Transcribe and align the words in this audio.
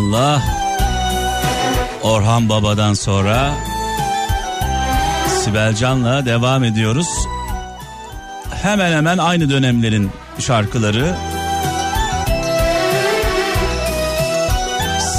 Allah 0.00 0.16
Allah. 0.16 0.42
Orhan 2.02 2.48
Baba'dan 2.48 2.94
sonra 2.94 3.54
Sibel 5.28 5.74
Can'la 5.74 6.26
devam 6.26 6.64
ediyoruz. 6.64 7.08
Hemen 8.62 8.92
hemen 8.92 9.18
aynı 9.18 9.50
dönemlerin 9.50 10.10
şarkıları. 10.38 11.14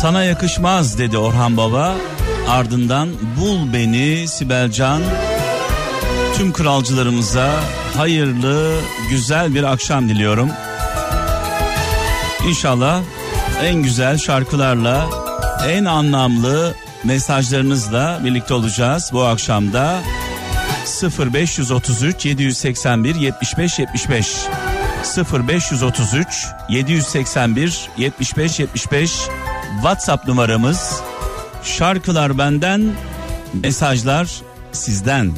Sana 0.02 0.24
yakışmaz 0.24 0.98
dedi 0.98 1.18
Orhan 1.18 1.58
Baba. 1.58 1.94
Ardından 2.50 3.10
bul 3.40 3.74
beni 3.74 4.28
Sibel 4.28 4.72
Can. 4.72 5.02
Tüm 6.38 6.54
kralcılarımıza 6.54 7.50
hayırlı, 7.98 8.76
güzel 9.10 9.56
bir 9.56 9.64
akşam 9.64 10.10
diliyorum. 10.10 10.50
İnşallah 12.48 13.02
en 13.64 13.84
güzel 13.84 14.18
şarkılarla, 14.18 15.10
en 15.68 15.86
anlamlı 15.86 16.76
mesajlarınızla 17.04 18.20
birlikte 18.24 18.54
olacağız 18.54 19.10
bu 19.14 19.24
akşamda. 19.24 20.00
0533 21.36 22.26
781 22.26 23.16
75 23.16 23.80
75 23.80 24.36
0533 25.34 26.48
781 26.70 27.90
75 27.98 28.60
75 28.60 29.12
WhatsApp 29.76 30.28
numaramız. 30.28 31.02
Şarkılar 31.64 32.38
benden, 32.38 32.82
mesajlar 33.54 34.42
sizden. 34.72 35.32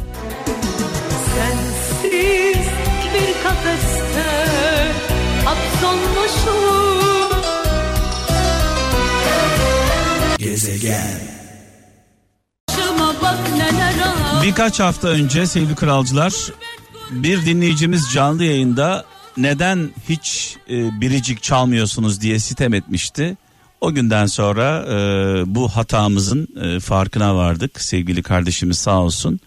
Ağır 10.83 11.33
Birkaç 14.43 14.79
hafta 14.79 15.07
önce 15.07 15.45
sevgili 15.45 15.75
kralcılar 15.75 16.33
bir 17.11 17.45
dinleyicimiz 17.45 18.11
canlı 18.13 18.43
yayında 18.43 19.05
neden 19.37 19.89
hiç 20.09 20.55
e, 20.69 21.01
biricik 21.01 21.43
çalmıyorsunuz 21.43 22.21
diye 22.21 22.39
sitem 22.39 22.73
etmişti. 22.73 23.37
O 23.81 23.93
günden 23.93 24.25
sonra 24.25 24.85
e, 24.89 24.95
bu 25.55 25.69
hatamızın 25.69 26.47
e, 26.61 26.79
farkına 26.79 27.35
vardık. 27.35 27.81
Sevgili 27.81 28.23
kardeşimiz 28.23 28.77
sağ 28.77 29.01
olsun 29.01 29.39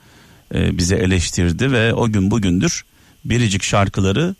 e, 0.54 0.78
bize 0.78 0.96
eleştirdi 0.96 1.72
ve 1.72 1.94
o 1.94 2.08
gün 2.08 2.30
bugündür 2.30 2.84
biricik 3.24 3.62
şarkıları 3.62 4.34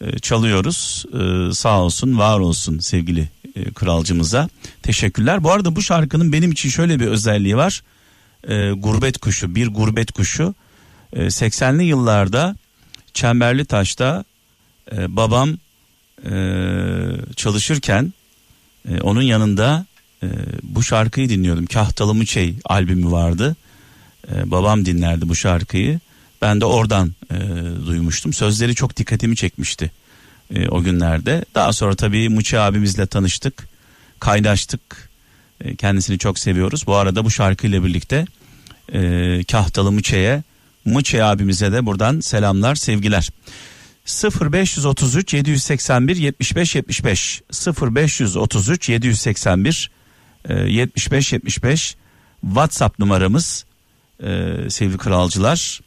e, 0.00 0.18
çalıyoruz. 0.18 1.04
E, 1.12 1.52
sağ 1.54 1.80
olsun 1.80 2.18
var 2.18 2.38
olsun 2.38 2.78
sevgili 2.78 3.28
e, 3.58 3.72
kralcımıza. 3.72 4.48
Teşekkürler. 4.82 5.44
Bu 5.44 5.52
arada 5.52 5.76
bu 5.76 5.82
şarkının 5.82 6.32
benim 6.32 6.52
için 6.52 6.68
şöyle 6.68 7.00
bir 7.00 7.06
özelliği 7.06 7.56
var. 7.56 7.82
E, 8.48 8.70
gurbet 8.70 9.18
kuşu 9.18 9.54
bir 9.54 9.68
gurbet 9.68 10.12
kuşu. 10.12 10.54
E, 11.12 11.20
80'li 11.20 11.84
yıllarda 11.84 12.56
Çemberli 13.14 13.64
Taş'ta 13.64 14.24
e, 14.92 15.16
babam 15.16 15.58
e, 16.24 16.32
çalışırken 17.36 18.12
e, 18.88 19.00
onun 19.00 19.22
yanında 19.22 19.86
e, 20.22 20.28
bu 20.62 20.82
şarkıyı 20.82 21.28
dinliyordum. 21.28 21.66
Kahtalı 21.66 22.24
Çey 22.24 22.54
albümü 22.64 23.10
vardı. 23.10 23.56
E, 24.32 24.50
babam 24.50 24.86
dinlerdi 24.86 25.28
bu 25.28 25.36
şarkıyı. 25.36 26.00
Ben 26.42 26.60
de 26.60 26.64
oradan 26.64 27.12
e, 27.30 27.36
duymuştum. 27.86 28.32
Sözleri 28.32 28.74
çok 28.74 28.96
dikkatimi 28.96 29.36
çekmişti 29.36 29.90
e, 30.54 30.68
o 30.68 30.82
günlerde. 30.82 31.44
Daha 31.54 31.72
sonra 31.72 31.94
tabii 31.94 32.28
Muçi 32.28 32.58
abimizle 32.58 33.06
tanıştık. 33.06 33.68
Kaynaştık. 34.20 35.10
E, 35.60 35.76
kendisini 35.76 36.18
çok 36.18 36.38
seviyoruz. 36.38 36.86
Bu 36.86 36.96
arada 36.96 37.24
bu 37.24 37.30
şarkıyla 37.30 37.84
birlikte 37.84 38.26
e, 38.92 39.44
Kahtalı 39.44 39.92
Muçe'ye 39.92 40.42
Muçe 40.84 41.24
abimize 41.24 41.72
de 41.72 41.86
buradan 41.86 42.20
selamlar 42.20 42.74
sevgiler. 42.74 43.28
0533 44.06 45.34
781 45.34 46.16
75 46.16 46.74
75 46.74 47.42
0533 47.82 48.88
781 48.88 49.90
e, 50.48 50.54
75 50.54 51.32
75 51.32 51.96
WhatsApp 52.40 52.98
numaramız 52.98 53.64
e, 54.22 54.56
sevgili 54.70 54.98
kralcılar. 54.98 55.80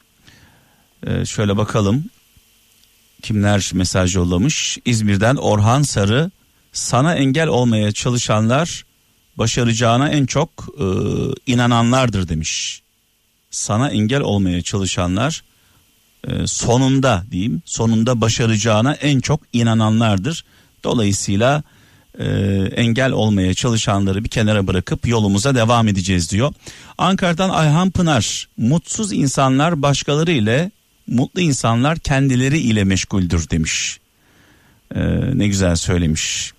E, 1.08 1.26
şöyle 1.26 1.58
bakalım 1.58 2.06
kimler 3.22 3.72
mesaj 3.74 4.16
yollamış. 4.16 4.78
İzmir'den 4.86 5.36
Orhan 5.36 5.82
Sarı 5.82 6.32
sana 6.74 7.16
engel 7.16 7.48
olmaya 7.48 7.92
çalışanlar 7.92 8.84
başaracağına 9.38 10.10
en 10.10 10.26
çok 10.26 10.50
e, 10.80 10.86
inananlardır 11.52 12.30
demiş. 12.30 12.82
Sana 13.52 13.90
engel 13.90 14.22
olmaya 14.22 14.62
çalışanlar 14.62 15.44
e, 16.28 16.48
sonunda 16.48 17.24
diyeyim 17.32 17.62
sonunda 17.66 18.22
başaracağına 18.22 18.94
en 18.94 19.20
çok 19.20 19.42
inananlardır. 19.54 20.46
Dolayısıyla 20.84 21.64
e, 22.20 22.26
engel 22.76 23.12
olmaya 23.12 23.54
çalışanları 23.54 24.24
bir 24.24 24.30
kenara 24.30 24.68
bırakıp 24.68 25.08
yolumuza 25.08 25.56
devam 25.56 25.88
edeceğiz 25.88 26.32
diyor. 26.32 26.54
Ankara'dan 26.98 27.50
Ayhan 27.50 27.92
Pınar 27.92 28.48
mutsuz 28.58 29.14
insanlar 29.14 29.82
başkaları 29.82 30.32
ile 30.32 30.72
mutlu 31.08 31.42
insanlar 31.42 32.00
kendileri 32.00 32.60
ile 32.60 32.84
meşguldür 32.84 33.50
demiş. 33.50 34.00
E, 34.96 35.00
ne 35.34 35.48
güzel 35.48 35.76
söylemiş. 35.76 36.54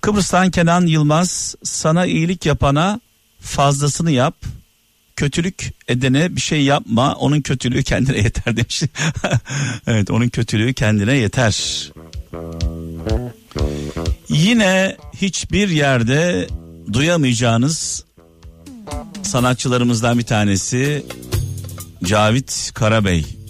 Kıbrıs'tan 0.00 0.50
Kenan 0.50 0.86
Yılmaz 0.86 1.54
sana 1.62 2.06
iyilik 2.06 2.46
yapana 2.46 3.00
fazlasını 3.40 4.10
yap 4.10 4.34
kötülük 5.16 5.72
edene 5.88 6.36
bir 6.36 6.40
şey 6.40 6.62
yapma 6.64 7.14
onun 7.14 7.40
kötülüğü 7.40 7.82
kendine 7.82 8.18
yeter 8.18 8.56
demiş. 8.56 8.82
evet 9.86 10.10
onun 10.10 10.28
kötülüğü 10.28 10.74
kendine 10.74 11.14
yeter. 11.14 11.90
Yine 14.28 14.96
hiçbir 15.16 15.68
yerde 15.68 16.48
duyamayacağınız 16.92 18.04
sanatçılarımızdan 19.22 20.18
bir 20.18 20.24
tanesi 20.24 21.06
Cavit 22.04 22.70
Karabey. 22.74 23.43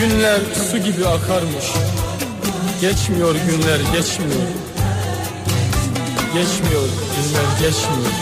Günler 0.00 0.40
su 0.70 0.78
gibi 0.78 1.06
akarmış. 1.06 1.64
Geçmiyor 2.80 3.34
günler 3.34 3.80
geçmiyor. 3.92 4.46
Geçmiyor 6.34 6.88
günler 7.16 7.68
geçmiyor. 7.68 8.12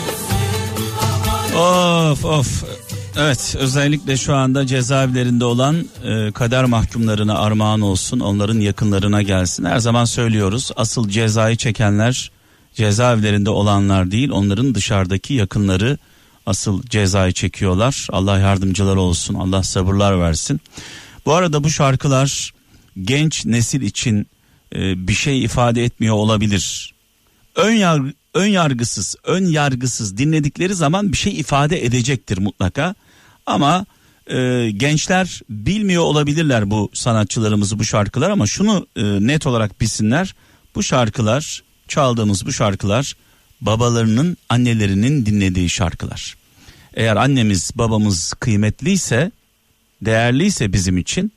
Of 1.56 2.24
of. 2.24 2.64
Evet 3.16 3.56
özellikle 3.58 4.16
şu 4.16 4.34
anda 4.34 4.66
cezaevlerinde 4.66 5.44
olan 5.44 5.76
e, 6.04 6.32
kader 6.32 6.64
mahkumlarına 6.64 7.38
armağan 7.38 7.80
olsun 7.80 8.20
onların 8.20 8.60
yakınlarına 8.60 9.22
gelsin. 9.22 9.64
Her 9.64 9.78
zaman 9.78 10.04
söylüyoruz 10.04 10.70
asıl 10.76 11.08
cezayı 11.08 11.56
çekenler 11.56 12.30
cezaevlerinde 12.74 13.50
olanlar 13.50 14.10
değil 14.10 14.30
onların 14.30 14.74
dışarıdaki 14.74 15.34
yakınları 15.34 15.98
asıl 16.48 16.82
cezayı 16.82 17.32
çekiyorlar. 17.32 18.06
Allah 18.10 18.38
yardımcılar 18.38 18.96
olsun 18.96 19.34
Allah 19.34 19.62
sabırlar 19.62 20.20
versin. 20.20 20.60
Bu 21.26 21.34
arada 21.34 21.64
bu 21.64 21.70
şarkılar 21.70 22.52
genç 23.00 23.46
nesil 23.46 23.82
için 23.82 24.26
e, 24.74 25.08
bir 25.08 25.12
şey 25.12 25.44
ifade 25.44 25.84
etmiyor 25.84 26.14
olabilir. 26.14 26.94
Ön 27.56 27.72
yargı, 27.72 28.12
ön 28.34 28.46
yargısız, 28.46 29.16
ön 29.24 29.46
yargısız 29.46 30.18
dinledikleri 30.18 30.74
zaman 30.74 31.12
bir 31.12 31.16
şey 31.16 31.40
ifade 31.40 31.84
edecektir 31.84 32.38
mutlaka. 32.38 32.94
Ama 33.46 33.86
e, 34.26 34.70
gençler 34.70 35.40
bilmiyor 35.50 36.02
olabilirler 36.02 36.70
bu 36.70 36.90
sanatçılarımızı 36.94 37.78
bu 37.78 37.84
şarkılar 37.84 38.30
ama 38.30 38.46
şunu 38.46 38.86
e, 38.96 39.02
net 39.02 39.46
olarak 39.46 39.80
bilsinler. 39.80 40.34
Bu 40.74 40.82
şarkılar, 40.82 41.62
çaldığımız 41.88 42.46
bu 42.46 42.52
şarkılar 42.52 43.14
babalarının, 43.60 44.36
annelerinin 44.48 45.26
dinlediği 45.26 45.68
şarkılar. 45.68 46.36
Eğer 46.94 47.16
annemiz, 47.16 47.70
babamız 47.74 48.32
kıymetliyse, 48.32 49.32
değerliyse 50.02 50.72
bizim 50.72 50.98
için 50.98 51.32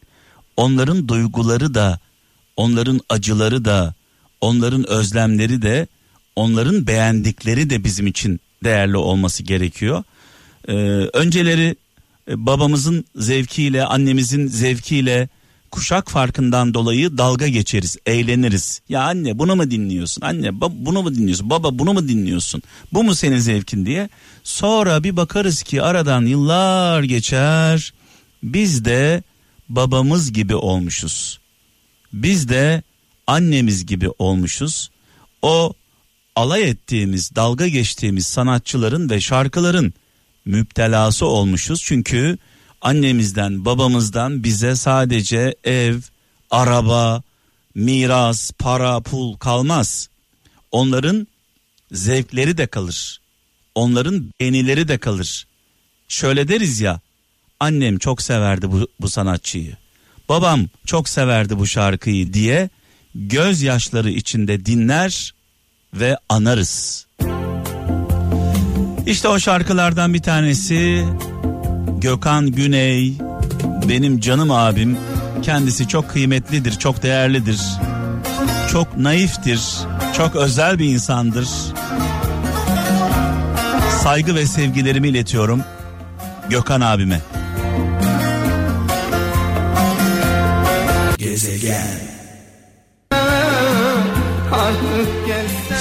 onların 0.58 1.08
duyguları 1.08 1.74
da 1.74 2.00
onların 2.58 3.00
acıları 3.10 3.66
da 3.66 3.94
onların 4.42 4.90
özlemleri 4.90 5.62
de 5.62 5.88
onların 6.36 6.88
beğendikleri 6.88 7.70
de 7.70 7.84
bizim 7.84 8.08
için 8.08 8.40
değerli 8.64 8.98
olması 8.98 9.44
gerekiyor. 9.44 10.04
Ee, 10.68 10.74
önceleri 11.14 11.76
e, 12.30 12.46
babamızın 12.46 13.06
zevkiyle 13.16 13.86
annemizin 13.86 14.48
zevkiyle 14.48 15.30
kuşak 15.72 16.12
farkından 16.12 16.74
dolayı 16.74 17.18
dalga 17.18 17.48
geçeriz, 17.48 17.98
eğleniriz. 18.06 18.82
Ya 18.90 19.02
anne 19.04 19.40
bunu 19.40 19.56
mu 19.56 19.72
dinliyorsun? 19.72 20.22
Anne 20.22 20.62
bunu 20.62 21.02
mu 21.02 21.16
dinliyorsun? 21.16 21.50
Baba 21.50 21.80
bunu 21.80 21.94
mu 21.94 22.08
dinliyorsun? 22.08 22.64
Bu 22.94 23.04
mu 23.04 23.16
senin 23.16 23.40
zevkin 23.40 23.86
diye. 23.86 24.10
Sonra 24.44 25.04
bir 25.04 25.18
bakarız 25.18 25.64
ki 25.64 25.82
aradan 25.82 26.26
yıllar 26.26 27.04
geçer. 27.04 27.94
biz 28.44 28.86
de 28.86 29.24
babamız 29.70 30.34
gibi 30.34 30.56
olmuşuz. 30.56 31.40
Biz 32.14 32.50
de 32.50 32.84
annemiz 33.28 33.86
gibi 33.86 34.10
olmuşuz. 34.20 34.90
O 35.42 35.74
alay 36.36 36.70
ettiğimiz, 36.70 37.36
dalga 37.36 37.68
geçtiğimiz 37.68 38.28
sanatçıların 38.28 39.10
ve 39.10 39.22
şarkıların 39.22 39.94
müptelası 40.46 41.26
olmuşuz. 41.26 41.82
Çünkü 41.84 42.38
annemizden, 42.82 43.66
babamızdan 43.66 44.44
bize 44.44 44.76
sadece 44.76 45.56
ev, 45.64 46.00
araba, 46.52 47.22
miras, 47.76 48.52
para, 48.52 49.00
pul 49.00 49.38
kalmaz. 49.38 50.10
Onların 50.72 51.28
zevkleri 51.92 52.58
de 52.58 52.68
kalır. 52.68 53.22
Onların 53.76 54.34
beğenileri 54.40 54.88
de 54.88 54.98
kalır. 54.98 55.48
Şöyle 56.08 56.48
deriz 56.48 56.82
ya, 56.82 57.00
annem 57.60 57.98
çok 57.98 58.22
severdi 58.22 58.72
bu, 58.72 58.88
bu 59.02 59.10
sanatçıyı. 59.10 59.78
Babam 60.30 60.68
çok 60.86 61.10
severdi 61.10 61.60
bu 61.60 61.68
şarkıyı 61.68 62.34
diye 62.34 62.70
gözyaşları 63.16 64.12
içinde 64.12 64.66
dinler 64.66 65.34
ve 65.94 66.18
anarız. 66.30 67.08
İşte 69.06 69.28
o 69.28 69.40
şarkılardan 69.40 70.14
bir 70.14 70.22
tanesi 70.22 71.06
Gökhan 71.88 72.48
Güney 72.48 73.14
benim 73.90 74.20
canım 74.20 74.52
abim 74.52 74.98
kendisi 75.42 75.88
çok 75.88 76.10
kıymetlidir, 76.10 76.80
çok 76.80 77.04
değerlidir. 77.04 77.62
Çok 78.72 78.98
naiftir, 78.98 79.62
çok 80.18 80.36
özel 80.36 80.80
bir 80.80 80.86
insandır. 80.86 81.48
Saygı 84.04 84.36
ve 84.36 84.46
sevgilerimi 84.46 85.08
iletiyorum 85.08 85.64
Gökhan 86.50 86.82
abime. 86.82 87.22
Gezegen 91.18 92.12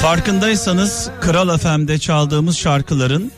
Farkındaysanız 0.02 1.10
Kral 1.20 1.58
FM'de 1.58 1.98
çaldığımız 1.98 2.56
şarkıların 2.56 3.32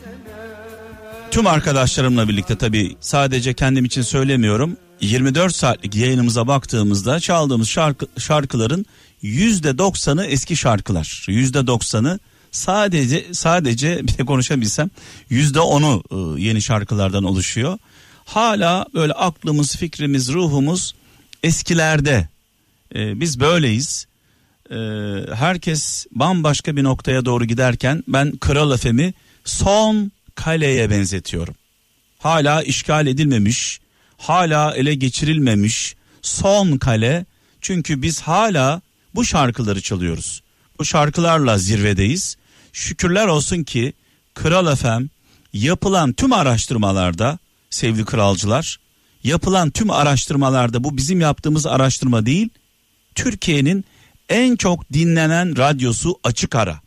tüm 1.33 1.47
arkadaşlarımla 1.47 2.29
birlikte 2.29 2.55
tabi 2.55 2.95
sadece 2.99 3.53
kendim 3.53 3.85
için 3.85 4.01
söylemiyorum. 4.01 4.77
24 5.01 5.55
saatlik 5.55 5.95
yayınımıza 5.95 6.47
baktığımızda 6.47 7.19
çaldığımız 7.19 7.67
şarkı, 7.67 8.07
şarkıların 8.17 8.85
%90'ı 9.23 10.25
eski 10.25 10.55
şarkılar. 10.55 11.25
%90'ı 11.27 12.19
sadece 12.51 13.25
sadece 13.31 13.99
bir 14.07 14.17
de 14.17 14.25
konuşabilsem 14.25 14.89
%10'u 15.31 16.03
e, 16.11 16.41
yeni 16.41 16.61
şarkılardan 16.61 17.23
oluşuyor. 17.23 17.77
Hala 18.25 18.85
böyle 18.93 19.13
aklımız, 19.13 19.75
fikrimiz, 19.75 20.33
ruhumuz 20.33 20.95
eskilerde. 21.43 22.27
Ee, 22.95 23.19
biz 23.19 23.39
böyleyiz 23.39 24.07
e, 24.71 24.75
herkes 25.35 26.05
bambaşka 26.11 26.75
bir 26.75 26.83
noktaya 26.83 27.25
doğru 27.25 27.45
giderken 27.45 28.03
ben 28.07 28.31
Kral 28.31 28.71
Efem'i 28.71 29.13
son 29.45 30.11
kaleye 30.35 30.89
benzetiyorum. 30.89 31.55
Hala 32.19 32.63
işgal 32.63 33.07
edilmemiş, 33.07 33.79
hala 34.17 34.75
ele 34.75 34.95
geçirilmemiş 34.95 35.95
son 36.21 36.77
kale. 36.77 37.25
Çünkü 37.61 38.01
biz 38.01 38.21
hala 38.21 38.81
bu 39.15 39.25
şarkıları 39.25 39.81
çalıyoruz. 39.81 40.41
Bu 40.79 40.85
şarkılarla 40.85 41.57
zirvedeyiz. 41.57 42.37
Şükürler 42.73 43.27
olsun 43.27 43.63
ki 43.63 43.93
Kral 44.33 44.73
Efem 44.73 45.09
yapılan 45.53 46.13
tüm 46.13 46.33
araştırmalarda 46.33 47.39
sevgili 47.69 48.05
kralcılar 48.05 48.79
yapılan 49.23 49.69
tüm 49.69 49.89
araştırmalarda 49.89 50.83
bu 50.83 50.97
bizim 50.97 51.21
yaptığımız 51.21 51.65
araştırma 51.65 52.25
değil 52.25 52.49
Türkiye'nin 53.15 53.85
en 54.29 54.55
çok 54.55 54.93
dinlenen 54.93 55.57
radyosu 55.57 56.19
açık 56.23 56.55
ara. 56.55 56.81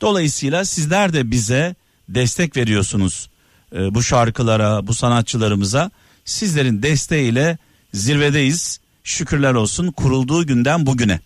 Dolayısıyla 0.00 0.64
sizler 0.64 1.12
de 1.12 1.30
bize 1.30 1.74
destek 2.08 2.56
veriyorsunuz 2.56 3.30
e, 3.74 3.94
bu 3.94 4.02
şarkılara, 4.02 4.86
bu 4.86 4.94
sanatçılarımıza. 4.94 5.90
Sizlerin 6.24 6.82
desteğiyle 6.82 7.58
zirvedeyiz. 7.94 8.80
Şükürler 9.04 9.54
olsun 9.54 9.92
kurulduğu 9.92 10.46
günden 10.46 10.86
bugüne. 10.86 11.20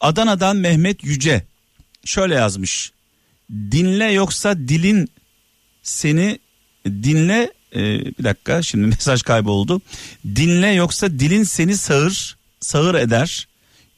Adana'dan 0.00 0.56
Mehmet 0.56 1.04
Yüce 1.04 1.46
şöyle 2.04 2.34
yazmış. 2.34 2.92
Dinle 3.50 4.04
yoksa 4.12 4.58
dilin 4.58 5.08
seni 5.82 6.38
dinle 6.86 7.52
e, 7.74 7.80
bir 8.18 8.24
dakika 8.24 8.62
şimdi 8.62 8.86
mesaj 8.96 9.22
kayboldu. 9.22 9.80
Dinle 10.24 10.68
yoksa 10.68 11.10
dilin 11.10 11.42
seni 11.42 11.76
sağır 11.76 12.36
sağır 12.60 12.94
eder. 12.94 13.48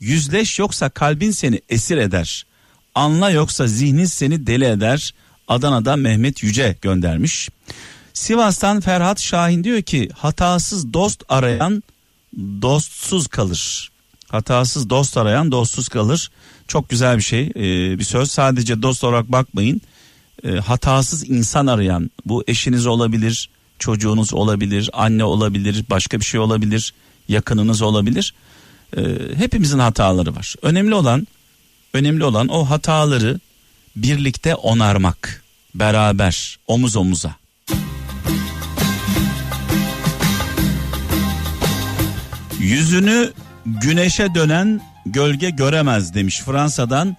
Yüzleş 0.01 0.59
yoksa 0.59 0.89
kalbin 0.89 1.31
seni 1.31 1.61
esir 1.69 1.97
eder. 1.97 2.47
Anla 2.95 3.31
yoksa 3.31 3.67
zihnin 3.67 4.05
seni 4.05 4.47
deli 4.47 4.65
eder. 4.65 5.15
Adana'dan 5.49 5.99
Mehmet 5.99 6.43
Yüce 6.43 6.77
göndermiş. 6.83 7.49
Sivas'tan 8.12 8.81
Ferhat 8.81 9.21
Şahin 9.21 9.65
diyor 9.65 9.83
ki 9.83 10.09
hatasız 10.15 10.93
dost 10.93 11.25
arayan 11.29 11.83
dostsuz 12.62 13.27
kalır. 13.27 13.91
Hatasız 14.29 14.91
dost 14.91 15.17
arayan 15.17 15.53
dostsuz 15.53 15.89
kalır. 15.89 16.31
Çok 16.69 16.89
güzel 16.89 17.17
bir 17.17 17.23
şey 17.23 17.43
ee, 17.56 17.99
bir 17.99 18.05
söz 18.05 18.31
sadece 18.31 18.83
dost 18.83 19.05
olarak 19.05 19.33
bakmayın. 19.33 19.81
Ee, 20.45 20.50
hatasız 20.50 21.31
insan 21.31 21.67
arayan 21.67 22.11
bu 22.27 22.44
eşiniz 22.47 22.87
olabilir 22.87 23.49
çocuğunuz 23.79 24.35
olabilir 24.35 24.91
anne 24.93 25.25
olabilir 25.25 25.85
başka 25.91 26.21
bir 26.21 26.25
şey 26.25 26.41
olabilir 26.41 26.94
yakınınız 27.29 27.83
olabilir 27.83 28.35
e, 28.97 29.01
hepimizin 29.37 29.79
hataları 29.79 30.37
var. 30.37 30.55
Önemli 30.62 30.94
olan 30.94 31.27
önemli 31.94 32.25
olan 32.25 32.49
o 32.49 32.71
hataları 32.71 33.41
birlikte 34.03 34.55
onarmak. 34.55 35.45
Beraber 35.75 36.59
omuz 36.67 36.97
omuza. 36.97 37.35
Yüzünü 42.58 43.32
güneşe 43.67 44.34
dönen 44.34 44.81
gölge 45.06 45.51
göremez 45.51 46.15
demiş 46.15 46.41
Fransa'dan 46.41 47.17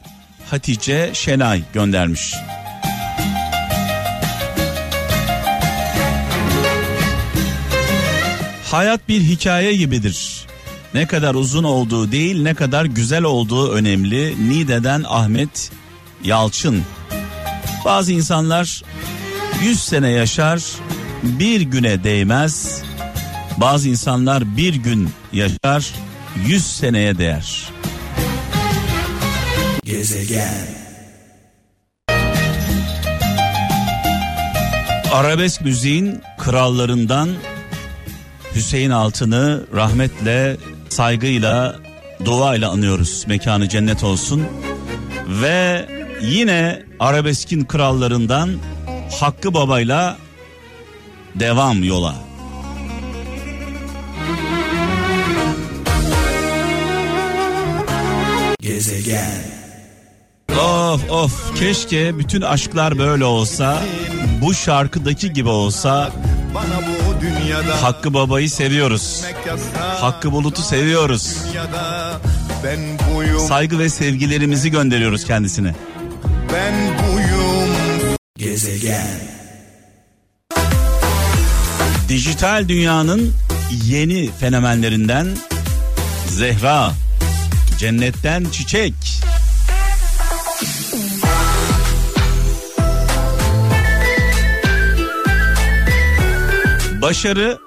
Hatice 0.49 1.11
Şenay 1.13 1.63
göndermiş. 1.73 2.33
Hayat 8.71 9.09
bir 9.09 9.21
hikaye 9.21 9.75
gibidir. 9.75 10.45
Ne 10.93 11.07
kadar 11.07 11.35
uzun 11.35 11.63
olduğu 11.63 12.11
değil 12.11 12.41
ne 12.43 12.53
kadar 12.53 12.85
güzel 12.85 13.23
olduğu 13.23 13.71
önemli. 13.71 14.49
Nide'den 14.49 15.03
Ahmet 15.07 15.71
Yalçın. 16.23 16.83
Bazı 17.85 18.11
insanlar 18.11 18.83
100 19.63 19.83
sene 19.83 20.09
yaşar 20.09 20.61
bir 21.23 21.61
güne 21.61 22.03
değmez. 22.03 22.81
Bazı 23.57 23.89
insanlar 23.89 24.57
bir 24.57 24.73
gün 24.73 25.09
yaşar 25.33 25.93
100 26.45 26.65
seneye 26.65 27.17
değer. 27.17 27.69
Gezegen 29.83 30.79
Arabesk 35.13 35.61
müziğin 35.61 36.21
krallarından 36.37 37.29
Hüseyin 38.55 38.89
Altın'ı 38.89 39.63
rahmetle 39.73 40.57
saygıyla, 40.89 41.75
duayla 42.25 42.69
anıyoruz. 42.69 43.25
Mekanı 43.27 43.69
cennet 43.69 44.03
olsun. 44.03 44.43
Ve 45.27 45.87
yine 46.21 46.83
arabeskin 46.99 47.65
krallarından 47.65 48.49
Hakkı 49.19 49.53
Baba'yla 49.53 50.17
devam 51.35 51.83
yola. 51.83 52.15
Gezegen. 58.61 59.49
Of 60.51 61.11
of 61.11 61.59
keşke 61.59 62.19
bütün 62.19 62.41
aşklar 62.41 62.97
böyle 62.97 63.25
olsa 63.25 63.83
bu 64.41 64.53
şarkıdaki 64.53 65.33
gibi 65.33 65.49
olsa 65.49 66.11
Hakkı 67.81 68.13
Baba'yı 68.13 68.49
seviyoruz. 68.49 69.23
Hakkı 69.77 70.31
Bulut'u 70.31 70.61
seviyoruz. 70.61 71.37
Saygı 73.47 73.79
ve 73.79 73.89
sevgilerimizi 73.89 74.71
gönderiyoruz 74.71 75.25
kendisine. 75.25 75.75
Gezegen. 78.39 79.07
Dijital 82.09 82.67
dünyanın 82.67 83.33
yeni 83.85 84.29
fenomenlerinden 84.39 85.27
Zehra. 86.27 86.91
Cennetten 87.79 88.45
çiçek. 88.51 88.93
Başarı 97.01 97.57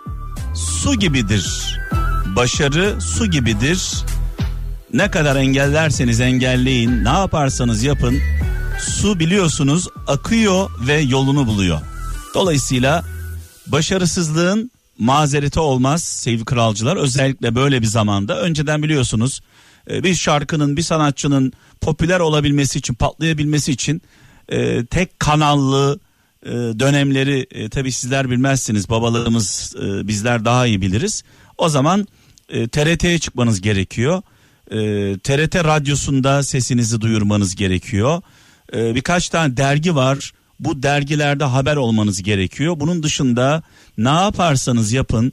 su 0.55 0.95
gibidir. 0.95 1.79
Başarı 2.37 3.00
su 3.00 3.26
gibidir. 3.26 4.05
Ne 4.93 5.11
kadar 5.11 5.37
engellerseniz 5.37 6.21
engelleyin, 6.21 7.05
ne 7.05 7.09
yaparsanız 7.09 7.83
yapın, 7.83 8.19
su 8.83 9.19
biliyorsunuz 9.21 9.89
akıyor 10.07 10.71
ve 10.87 11.01
yolunu 11.01 11.47
buluyor. 11.47 11.81
Dolayısıyla 12.35 13.05
başarısızlığın 13.67 14.71
mazereti 14.99 15.61
olmaz 15.61 16.03
sevgili 16.03 16.45
kralcılar. 16.45 16.97
Özellikle 16.97 17.55
böyle 17.55 17.83
bir 17.83 17.87
zamanda 17.87 18.41
önceden 18.41 18.83
biliyorsunuz 18.83 19.41
e, 19.91 20.05
bir 20.05 20.15
şarkının 20.15 20.77
bir 20.77 20.83
sanatçının 20.83 21.53
popüler 21.81 22.21
olabilmesi 22.21 22.79
için 22.79 22.95
patlayabilmesi 22.95 23.73
için 23.73 24.03
e, 24.49 24.87
tek 24.87 25.21
kanallı 25.21 26.01
e, 26.47 26.51
dönemleri 26.51 27.69
tabi 27.69 27.93
sizler 27.93 28.31
bilmezsiniz 28.31 28.91
babalarımız 28.91 29.75
bizler 29.81 30.45
daha 30.45 30.67
iyi 30.67 30.81
biliriz. 30.81 31.23
O 31.59 31.69
zaman 31.69 32.07
TRT'ye 32.73 33.19
çıkmanız 33.19 33.61
gerekiyor. 33.61 34.23
TRT 35.23 35.65
radyosunda 35.65 36.43
sesinizi 36.43 37.01
duyurmanız 37.01 37.57
gerekiyor. 37.57 38.23
E, 38.75 38.95
birkaç 38.95 39.29
tane 39.29 39.57
dergi 39.57 39.95
var. 39.95 40.33
Bu 40.61 40.83
dergilerde 40.83 41.45
haber 41.45 41.76
olmanız 41.76 42.23
gerekiyor. 42.23 42.75
Bunun 42.81 43.02
dışında 43.02 43.62
ne 43.99 44.09
yaparsanız 44.09 44.93
yapın 44.93 45.33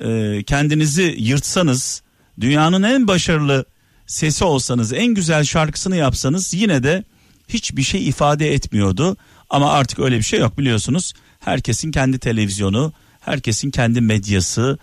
e, 0.00 0.42
kendinizi 0.42 1.16
yırtsanız 1.18 2.02
dünyanın 2.40 2.82
en 2.82 3.08
başarılı 3.08 3.64
sesi 4.06 4.44
olsanız 4.44 4.92
en 4.92 5.06
güzel 5.06 5.44
şarkısını 5.44 5.96
yapsanız 5.96 6.54
yine 6.54 6.82
de 6.82 7.04
hiçbir 7.48 7.82
şey 7.82 8.08
ifade 8.08 8.54
etmiyordu. 8.54 9.16
Ama 9.50 9.72
artık 9.72 9.98
öyle 9.98 10.18
bir 10.18 10.22
şey 10.22 10.40
yok 10.40 10.58
biliyorsunuz. 10.58 11.12
Herkesin 11.40 11.90
kendi 11.90 12.18
televizyonu, 12.18 12.92
herkesin 13.20 13.70
kendi 13.70 14.00
medyası 14.00 14.78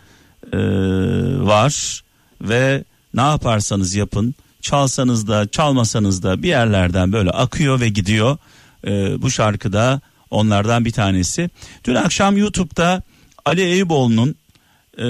e, 0.53 0.57
var 1.45 2.03
ve 2.41 2.83
ne 3.13 3.21
yaparsanız 3.21 3.95
yapın, 3.95 4.35
çalsanız 4.67 5.27
da 5.27 5.47
çalmasanız 5.47 6.23
da 6.23 6.43
bir 6.43 6.47
yerlerden 6.47 7.13
böyle 7.13 7.29
akıyor 7.29 7.79
ve 7.79 7.89
gidiyor. 7.89 8.37
E, 8.87 9.21
bu 9.21 9.31
şarkıda 9.31 10.01
onlardan 10.29 10.85
bir 10.85 10.91
tanesi. 10.91 11.49
Dün 11.83 11.95
akşam 11.95 12.37
YouTube'da 12.37 13.03
Ali 13.45 13.61
Eyüboğlu'nun 13.61 14.35
e, 14.97 15.05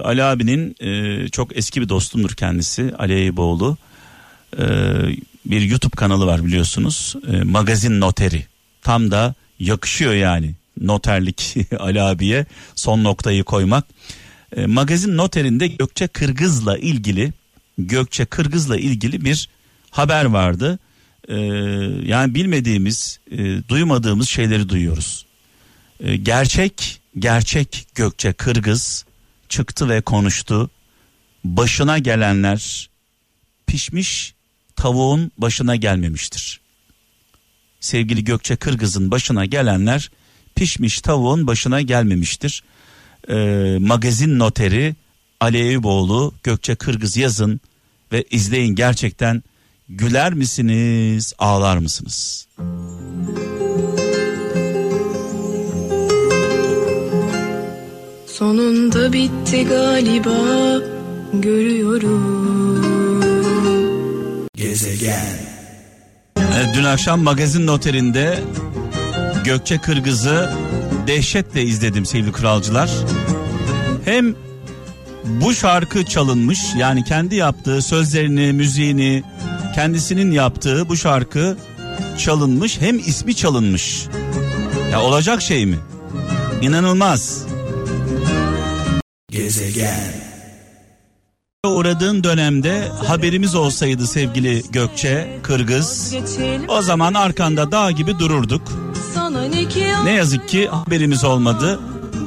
Ali 0.00 0.24
abinin 0.24 0.76
e, 0.80 1.28
çok 1.28 1.56
eski 1.56 1.80
bir 1.80 1.88
dostumdur 1.88 2.30
kendisi 2.30 2.92
Ali 2.98 3.12
Eyüboğlu. 3.12 3.76
E, 4.58 4.64
bir 5.46 5.60
YouTube 5.60 5.96
kanalı 5.96 6.26
var 6.26 6.44
biliyorsunuz. 6.44 7.14
E, 7.32 7.42
Magazin 7.42 8.00
Noteri. 8.00 8.46
Tam 8.82 9.10
da 9.10 9.34
yakışıyor 9.58 10.14
yani 10.14 10.54
noterlik 10.80 11.56
Ali 11.78 12.02
abiye 12.02 12.46
son 12.74 13.04
noktayı 13.04 13.44
koymak. 13.44 13.84
E, 14.56 14.66
magazin 14.66 15.16
noterinde 15.16 15.66
Gökçe 15.66 16.06
Kırgız'la 16.08 16.78
ilgili 16.78 17.32
Gökçe 17.78 18.24
Kırgız'la 18.24 18.76
ilgili 18.76 19.24
bir 19.24 19.48
haber 19.90 20.24
vardı. 20.24 20.78
E, 21.28 21.36
yani 22.04 22.34
bilmediğimiz, 22.34 23.20
e, 23.30 23.68
duymadığımız 23.68 24.28
şeyleri 24.28 24.68
duyuyoruz. 24.68 25.26
E, 26.00 26.16
gerçek, 26.16 27.00
gerçek 27.18 27.86
Gökçe 27.94 28.32
Kırgız 28.32 29.04
çıktı 29.48 29.88
ve 29.88 30.00
konuştu. 30.00 30.70
Başına 31.44 31.98
gelenler 31.98 32.90
pişmiş 33.66 34.34
tavuğun 34.76 35.32
başına 35.38 35.76
gelmemiştir. 35.76 36.60
Sevgili 37.80 38.24
Gökçe 38.24 38.56
Kırgız'ın 38.56 39.10
başına 39.10 39.44
gelenler 39.44 40.10
pişmiş 40.56 41.00
tavuğun 41.00 41.46
başına 41.46 41.80
gelmemiştir. 41.80 42.62
Ee, 43.28 43.78
magazin 43.80 44.38
noteri 44.38 44.94
Ali 45.42 45.58
Eyüboğlu 45.58 46.34
Gökçe 46.42 46.74
Kırgız 46.74 47.16
yazın 47.16 47.60
ve 48.12 48.24
izleyin 48.30 48.74
gerçekten 48.74 49.42
güler 49.88 50.34
misiniz 50.34 51.32
ağlar 51.38 51.76
mısınız? 51.76 52.48
Sonunda 58.26 59.12
bitti 59.12 59.64
galiba 59.64 60.38
görüyorum. 61.34 62.42
Evet, 66.36 66.68
dün 66.74 66.84
akşam 66.84 67.22
magazin 67.22 67.66
noterinde 67.66 68.40
Gökçe 69.44 69.78
Kırgız'ı 69.78 70.52
dehşetle 71.06 71.62
izledim 71.62 72.06
sevgili 72.06 72.32
kralcılar. 72.32 72.90
Hem 74.04 74.34
bu 75.24 75.54
şarkı 75.54 76.04
çalınmış 76.04 76.58
yani 76.76 77.04
kendi 77.04 77.34
yaptığı 77.34 77.82
sözlerini, 77.82 78.52
müziğini, 78.52 79.22
kendisinin 79.74 80.30
yaptığı 80.30 80.88
bu 80.88 80.96
şarkı 80.96 81.56
çalınmış 82.18 82.80
hem 82.80 82.98
ismi 82.98 83.36
çalınmış. 83.36 84.06
Ya 84.92 85.02
olacak 85.02 85.42
şey 85.42 85.66
mi? 85.66 85.78
İnanılmaz. 86.62 87.46
Uğradığın 91.66 92.24
dönemde 92.24 92.88
haberimiz 93.06 93.54
olsaydı 93.54 94.06
sevgili 94.06 94.62
Gökçe 94.70 95.38
Kırgız 95.42 96.14
o 96.68 96.82
zaman 96.82 97.14
arkanda 97.14 97.72
dağ 97.72 97.90
gibi 97.90 98.18
dururduk. 98.18 98.62
Ne 100.04 100.10
yazık 100.10 100.48
ki 100.48 100.68
haberimiz 100.68 101.24
olmadı. 101.24 101.80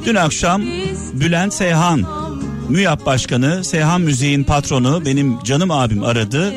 Dün 0.04 0.14
akşam 0.14 0.62
Bülent 1.12 1.54
Seyhan, 1.54 2.06
MÜYAP 2.68 3.06
Başkanı, 3.06 3.64
Seyhan 3.64 4.00
Müziğin 4.00 4.44
patronu 4.44 5.04
benim 5.06 5.42
canım 5.42 5.70
abim 5.70 6.04
aradı. 6.04 6.52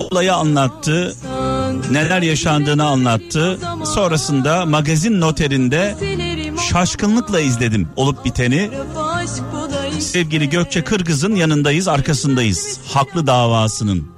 Olayı 0.00 0.34
anlattı, 0.34 1.14
neler 1.90 2.22
yaşandığını 2.22 2.86
anlattı. 2.86 3.58
Sonrasında 3.84 4.66
magazin 4.66 5.20
noterinde 5.20 5.94
şaşkınlıkla 6.70 7.40
izledim 7.40 7.88
olup 7.96 8.24
biteni. 8.24 8.70
Sevgili 10.00 10.48
Gökçe 10.48 10.84
Kırgız'ın 10.84 11.34
yanındayız, 11.34 11.88
arkasındayız. 11.88 12.80
Haklı 12.88 13.26
davasının. 13.26 14.08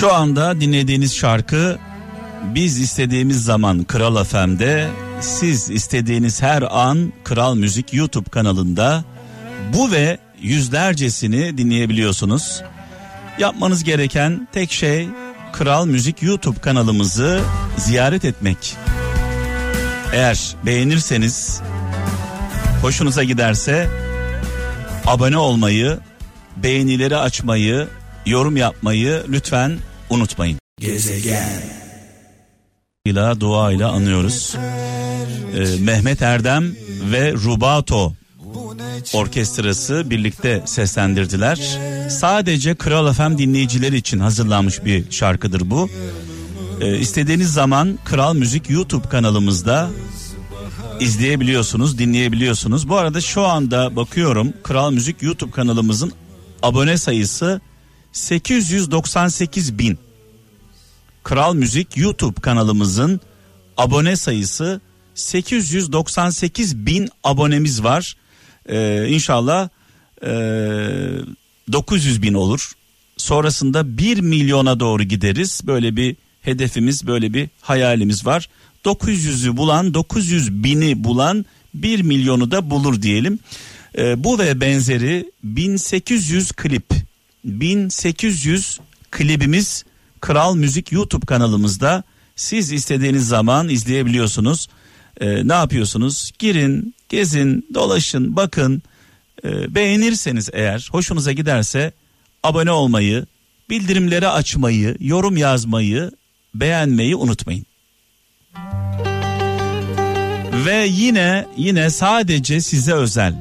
Şu 0.00 0.14
anda 0.14 0.60
dinlediğiniz 0.60 1.16
şarkı 1.16 1.78
biz 2.54 2.80
istediğimiz 2.80 3.44
zaman 3.44 3.84
Kral 3.84 4.24
FM'de, 4.24 4.88
siz 5.20 5.70
istediğiniz 5.70 6.42
her 6.42 6.62
an 6.70 7.12
Kral 7.24 7.54
Müzik 7.54 7.94
YouTube 7.94 8.30
kanalında 8.30 9.04
bu 9.74 9.92
ve 9.92 10.18
yüzlercesini 10.40 11.58
dinleyebiliyorsunuz. 11.58 12.62
Yapmanız 13.38 13.84
gereken 13.84 14.48
tek 14.52 14.72
şey 14.72 15.08
Kral 15.52 15.86
Müzik 15.86 16.22
YouTube 16.22 16.60
kanalımızı 16.60 17.40
ziyaret 17.76 18.24
etmek. 18.24 18.76
Eğer 20.12 20.54
beğenirseniz, 20.66 21.60
hoşunuza 22.82 23.24
giderse 23.24 23.90
abone 25.06 25.36
olmayı, 25.36 25.98
beğenileri 26.56 27.16
açmayı, 27.16 27.88
yorum 28.26 28.56
yapmayı 28.56 29.24
lütfen 29.28 29.78
unutmayın. 30.10 30.58
ile 33.04 33.40
dua 33.40 33.72
ile 33.72 33.84
anıyoruz. 33.84 34.54
Ee, 35.54 35.80
Mehmet 35.80 36.22
Erdem 36.22 36.74
ve 37.12 37.32
Rubato 37.32 38.12
orkestrası 39.14 40.10
birlikte 40.10 40.62
seslendirdiler. 40.66 41.78
Sadece 42.10 42.74
Kral 42.74 43.12
FM 43.12 43.38
dinleyicileri 43.38 43.96
için 43.96 44.18
hazırlanmış 44.18 44.84
bir 44.84 45.10
şarkıdır 45.10 45.70
bu. 45.70 45.90
Ee, 46.80 46.98
istediğiniz 46.98 47.52
zaman 47.52 47.98
Kral 48.04 48.34
Müzik 48.34 48.70
YouTube 48.70 49.08
kanalımızda 49.08 49.90
izleyebiliyorsunuz, 51.00 51.98
dinleyebiliyorsunuz. 51.98 52.88
Bu 52.88 52.96
arada 52.96 53.20
şu 53.20 53.42
anda 53.42 53.96
bakıyorum 53.96 54.52
Kral 54.62 54.90
Müzik 54.90 55.22
YouTube 55.22 55.50
kanalımızın 55.50 56.12
abone 56.62 56.98
sayısı 56.98 57.60
898 58.12 59.78
bin. 59.78 59.98
Kral 61.24 61.54
Müzik 61.54 61.96
YouTube 61.96 62.40
kanalımızın 62.40 63.20
abone 63.76 64.16
sayısı 64.16 64.80
898 65.14 66.86
bin 66.86 67.08
abonemiz 67.24 67.84
var. 67.84 68.16
Ee, 68.68 69.06
inşallah 69.08 69.68
e, 70.22 70.28
900 71.72 72.22
bin 72.22 72.34
olur. 72.34 72.72
Sonrasında 73.16 73.98
1 73.98 74.20
milyona 74.20 74.80
doğru 74.80 75.02
gideriz. 75.02 75.60
Böyle 75.66 75.96
bir 75.96 76.16
hedefimiz, 76.42 77.06
böyle 77.06 77.34
bir 77.34 77.48
hayalimiz 77.60 78.26
var. 78.26 78.48
900'ü 78.84 79.56
bulan, 79.56 79.94
900 79.94 80.64
bini 80.64 81.04
bulan 81.04 81.46
1 81.74 82.02
milyonu 82.02 82.50
da 82.50 82.70
bulur 82.70 83.02
diyelim. 83.02 83.38
Ee, 83.98 84.24
bu 84.24 84.38
ve 84.38 84.60
benzeri 84.60 85.32
1800 85.44 86.52
klip 86.52 86.84
1800 87.44 88.80
klibimiz 89.10 89.84
Kral 90.20 90.56
Müzik 90.56 90.92
YouTube 90.92 91.26
kanalımızda 91.26 92.04
siz 92.36 92.72
istediğiniz 92.72 93.28
zaman 93.28 93.68
izleyebiliyorsunuz. 93.68 94.68
Ee, 95.20 95.48
ne 95.48 95.52
yapıyorsunuz? 95.52 96.32
Girin, 96.38 96.94
gezin, 97.08 97.66
dolaşın, 97.74 98.36
bakın. 98.36 98.82
Ee, 99.44 99.74
beğenirseniz 99.74 100.48
eğer, 100.52 100.88
hoşunuza 100.92 101.32
giderse 101.32 101.92
abone 102.42 102.70
olmayı, 102.70 103.26
bildirimleri 103.70 104.28
açmayı, 104.28 104.96
yorum 105.00 105.36
yazmayı, 105.36 106.10
beğenmeyi 106.54 107.16
unutmayın. 107.16 107.66
Ve 110.66 110.86
yine 110.90 111.46
yine 111.56 111.90
sadece 111.90 112.60
size 112.60 112.92
özel. 112.92 113.34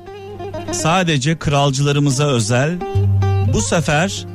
Sadece 0.71 1.39
kralcılarımıza 1.39 2.27
özel. 2.27 2.79
Bu 3.57 3.61
sefer 3.61 4.25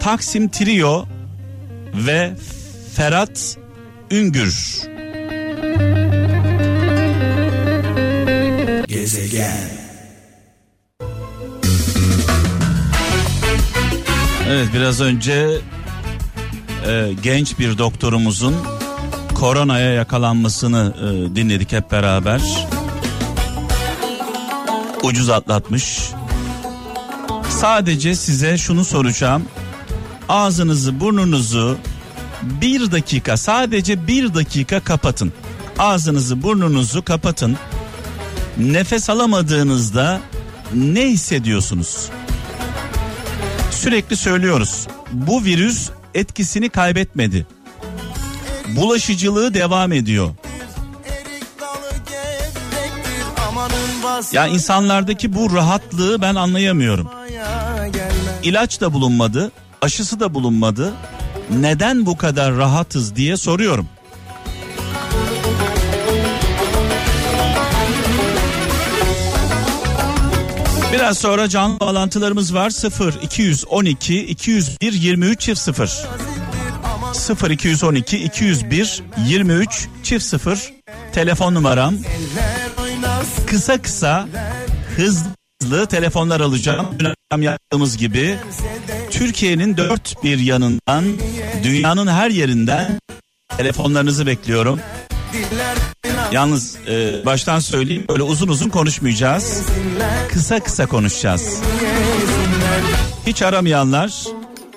Taksim 0.00 0.48
Trio 0.48 1.06
ve 1.94 2.32
Ferhat 2.94 3.58
Üngür. 4.10 4.82
Evet 14.48 14.68
biraz 14.74 15.00
önce 15.00 15.58
e, 16.86 17.12
genç 17.22 17.58
bir 17.58 17.78
doktorumuzun 17.78 18.54
koronaya 19.34 19.92
yakalanmasını 19.92 20.94
e, 20.98 21.36
dinledik 21.36 21.72
hep 21.72 21.90
beraber. 21.90 22.68
Ucuz 25.02 25.30
atlatmış. 25.30 26.12
Sadece 27.62 28.14
size 28.14 28.58
şunu 28.58 28.84
soracağım. 28.84 29.44
Ağzınızı 30.28 31.00
burnunuzu 31.00 31.78
bir 32.42 32.90
dakika 32.92 33.36
sadece 33.36 34.06
bir 34.06 34.34
dakika 34.34 34.80
kapatın. 34.80 35.32
Ağzınızı 35.78 36.42
burnunuzu 36.42 37.04
kapatın. 37.04 37.56
Nefes 38.58 39.10
alamadığınızda 39.10 40.20
ne 40.74 41.08
hissediyorsunuz? 41.08 42.08
Sürekli 43.70 44.16
söylüyoruz. 44.16 44.86
Bu 45.12 45.44
virüs 45.44 45.90
etkisini 46.14 46.68
kaybetmedi. 46.68 47.46
Bulaşıcılığı 48.76 49.54
devam 49.54 49.92
ediyor. 49.92 50.30
Ya 54.32 54.46
insanlardaki 54.46 55.34
bu 55.34 55.56
rahatlığı 55.56 56.22
ben 56.22 56.34
anlayamıyorum. 56.34 57.21
İlaç 58.42 58.80
da 58.80 58.92
bulunmadı, 58.92 59.52
aşısı 59.82 60.20
da 60.20 60.34
bulunmadı. 60.34 60.92
Neden 61.50 62.06
bu 62.06 62.16
kadar 62.16 62.56
rahatız 62.56 63.16
diye 63.16 63.36
soruyorum. 63.36 63.88
Biraz 70.92 71.18
sonra 71.18 71.48
canlı 71.48 71.80
bağlantılarımız 71.80 72.54
var. 72.54 72.70
0 72.70 73.14
212 73.22 74.26
201 74.26 74.92
23 74.92 75.40
çift 75.40 75.60
0. 75.60 76.06
0 77.12 77.50
212 77.50 78.18
201 78.18 79.02
23 79.28 79.88
çift 80.02 80.24
0 80.24 80.72
telefon 81.12 81.54
numaram. 81.54 81.94
Kısa 83.46 83.82
kısa 83.82 84.28
hızlı 84.96 85.41
telefonlar 85.70 86.40
alacağım. 86.40 86.86
Dün 86.98 87.42
yaptığımız 87.42 87.96
gibi 87.96 88.36
Türkiye'nin 89.10 89.76
dört 89.76 90.24
bir 90.24 90.38
yanından 90.38 91.04
dünyanın 91.62 92.06
her 92.06 92.30
yerinden 92.30 92.98
telefonlarınızı 93.56 94.26
bekliyorum. 94.26 94.80
Yalnız 96.32 96.76
e, 96.88 97.26
baştan 97.26 97.58
söyleyeyim 97.58 98.04
böyle 98.08 98.22
uzun 98.22 98.48
uzun 98.48 98.68
konuşmayacağız. 98.68 99.62
Kısa 100.32 100.60
kısa 100.60 100.86
konuşacağız. 100.86 101.60
Hiç 103.26 103.42
aramayanlar 103.42 104.24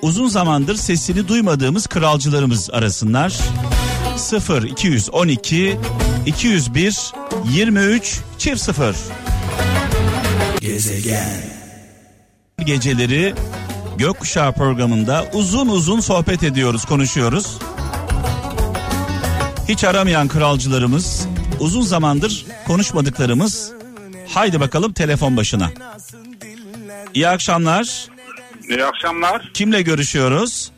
uzun 0.02 0.28
zamandır 0.28 0.74
sesini 0.74 1.28
duymadığımız 1.28 1.86
kralcılarımız 1.86 2.70
arasınlar. 2.70 3.38
0 4.16 4.62
212 4.62 5.78
201 6.26 7.12
23 7.52 8.20
çift 8.38 8.60
0. 8.60 8.96
Geceleri 12.64 13.34
Gökkuşağı 13.98 14.52
programında 14.52 15.24
uzun 15.32 15.68
uzun 15.68 16.00
sohbet 16.00 16.42
ediyoruz, 16.42 16.84
konuşuyoruz. 16.84 17.58
Hiç 19.68 19.84
aramayan 19.84 20.28
kralcılarımız, 20.28 21.28
uzun 21.60 21.80
zamandır 21.80 22.46
konuşmadıklarımız. 22.66 23.72
Haydi 24.28 24.60
bakalım 24.60 24.92
telefon 24.92 25.36
başına. 25.36 25.70
İyi 27.14 27.28
akşamlar. 27.28 28.06
İyi 28.68 28.84
akşamlar. 28.84 29.50
Kimle 29.54 29.82
görüşüyoruz? 29.82 30.70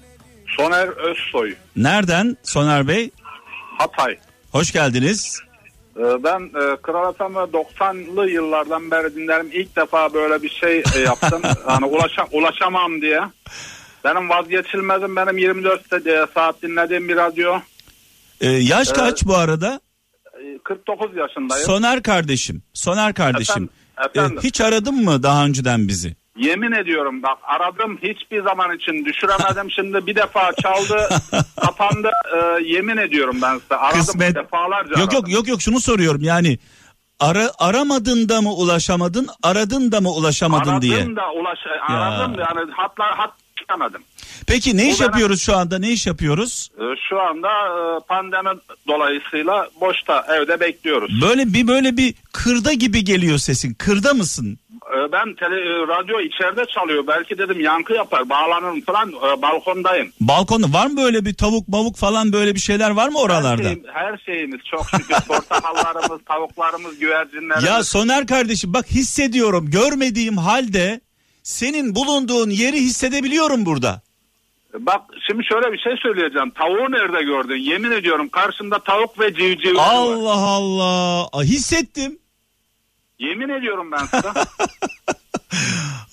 Soner 0.57 0.89
Özsoy, 0.89 1.55
Nereden 1.77 2.37
Soner 2.43 2.89
Bey? 2.89 3.11
Hatay. 3.79 4.19
Hoş 4.53 4.73
geldiniz. 4.73 5.41
Ee, 5.99 6.25
Ben 6.25 6.41
e, 6.41 6.77
Kral 6.83 7.15
ve 7.21 7.59
90'lı 7.59 8.31
yıllardan 8.31 8.91
beri 8.91 9.15
dinlerim. 9.15 9.51
İlk 9.53 9.77
defa 9.77 10.15
böyle 10.15 10.43
bir 10.43 10.49
şey 10.49 10.83
e, 10.97 10.99
yaptım. 10.99 11.43
hani 11.67 11.87
ulaşa, 11.87 12.27
ulaşamam 12.33 13.01
diye. 13.01 13.21
Benim 14.05 14.29
vazgeçilmezim 14.31 15.17
benim 15.17 15.39
24 15.39 15.91
de- 15.91 16.27
saat 16.35 16.63
dinlediğim 16.63 17.09
bir 17.09 17.17
radyo. 17.17 17.61
Ee, 18.41 18.49
yaş 18.49 18.93
kaç 18.93 19.25
bu 19.27 19.37
arada? 19.37 19.81
Ee, 20.35 20.59
49 20.65 21.17
yaşındayım. 21.17 21.67
Soner 21.67 22.03
kardeşim. 22.03 22.63
Soner 22.75 23.15
kardeşim. 23.15 23.69
Efendim, 23.99 24.11
efendim. 24.15 24.39
Ee, 24.39 24.47
hiç 24.47 24.61
aradın 24.61 25.05
mı 25.05 25.23
daha 25.23 25.45
önceden 25.45 25.89
bizi? 25.89 26.17
Yemin 26.39 26.73
ediyorum 26.73 27.23
bak 27.23 27.39
aradım 27.43 27.99
hiçbir 28.03 28.43
zaman 28.43 28.77
için 28.77 29.05
düşüremedim. 29.05 29.71
Şimdi 29.71 30.07
bir 30.07 30.17
defa 30.17 30.53
çaldı 30.63 31.09
kapandı. 31.61 32.11
Ee, 32.35 32.63
yemin 32.65 32.97
ediyorum 32.97 33.37
ben 33.43 33.59
size. 33.59 33.77
Aradım 33.77 34.01
Kısmet. 34.01 34.35
defalarca 34.35 34.91
Yok 34.91 34.99
aradım. 34.99 35.15
yok 35.15 35.29
yok 35.29 35.49
yok 35.49 35.63
şunu 35.63 35.81
soruyorum 35.81 36.23
yani 36.23 36.59
ara 37.21 37.51
aramadın 37.59 38.29
da 38.29 38.41
mı 38.43 38.53
ulaşamadın 38.55 39.29
aradın 39.43 39.93
da 39.93 40.01
mı 40.01 40.11
ulaşamadın 40.11 40.71
aradım 40.71 40.83
diye. 40.83 41.17
da 41.17 41.33
ulaş 41.33 41.59
aradım 41.89 42.37
da 42.39 42.41
yani 42.41 42.71
hatlar 42.73 43.17
hat 43.17 43.31
çıkamadım. 43.59 44.03
Peki 44.47 44.77
ne 44.77 44.85
Bu 44.85 44.87
iş 44.87 45.01
benim- 45.01 45.11
yapıyoruz 45.11 45.43
şu 45.43 45.57
anda 45.57 45.79
ne 45.79 45.91
iş 45.91 46.07
yapıyoruz? 46.07 46.69
Ee, 46.81 46.83
Şu 47.09 47.21
anda 47.21 47.49
e, 47.49 48.01
pandemi 48.09 48.61
dolayısıyla 48.89 49.69
boşta 49.81 50.27
evde 50.37 50.61
bekliyoruz. 50.61 51.23
Böyle 51.23 51.53
bir 51.53 51.69
böyle 51.69 51.97
bir 51.97 52.15
kırda 52.33 52.73
gibi 52.73 53.05
geliyor 53.05 53.39
sesin 53.39 53.75
kırda 53.75 54.15
mısın? 54.15 54.59
Ee, 54.97 55.13
Ben 55.13 55.35
tele, 55.35 55.55
e, 55.57 55.87
radyo 55.87 56.21
içeride 56.21 56.65
çalıyor. 56.75 57.07
Belki 57.07 57.39
dedim 57.39 57.61
yankı 57.61 57.93
yapar. 57.93 58.29
Bağlanırım 58.29 58.81
falan. 58.81 59.09
e, 59.13 59.43
Balkondayım. 59.43 60.13
Balkonda 60.21 60.73
var 60.73 60.87
mı 60.87 60.97
böyle 60.97 61.25
bir 61.25 61.35
tavuk 61.35 61.69
mavuk 61.69 61.97
falan 61.97 62.33
böyle 62.33 62.55
bir 62.55 62.61
şeyler 62.61 62.91
var 62.91 63.09
mı 63.09 63.19
Her, 63.19 63.25
oralarda? 63.25 63.63
şeyim- 63.63 63.85
her 63.95 64.19
şeyimiz 64.27 64.61
çok 64.71 64.87
şükür. 64.91 65.17
Portakallarımız, 65.29 66.21
tavuklarımız, 66.29 66.99
güvercinlerimiz. 66.99 67.65
Ya 67.65 67.85
Soner 67.85 68.27
kardeşim 68.27 68.73
bak 68.75 68.87
hissediyorum 68.91 69.71
görmediğim 69.71 70.37
halde 70.37 71.01
senin 71.43 71.95
bulunduğun 71.95 72.51
yeri 72.51 72.77
hissedebiliyorum 72.77 73.67
burada. 73.67 74.01
Bak 74.79 75.01
şimdi 75.27 75.45
şöyle 75.45 75.73
bir 75.73 75.79
şey 75.79 75.93
söyleyeceğim. 76.03 76.51
Tavuğu 76.51 76.91
nerede 76.93 77.23
gördün? 77.25 77.57
Yemin 77.57 77.91
ediyorum 77.91 78.29
karşımda 78.29 78.79
tavuk 78.79 79.21
ve 79.21 79.35
civciv 79.35 79.77
var. 79.77 79.89
Allah 79.95 80.33
Allah 80.33 81.29
Aa, 81.33 81.43
hissettim. 81.43 82.19
Yemin 83.19 83.49
ediyorum 83.49 83.93
ben. 83.93 84.09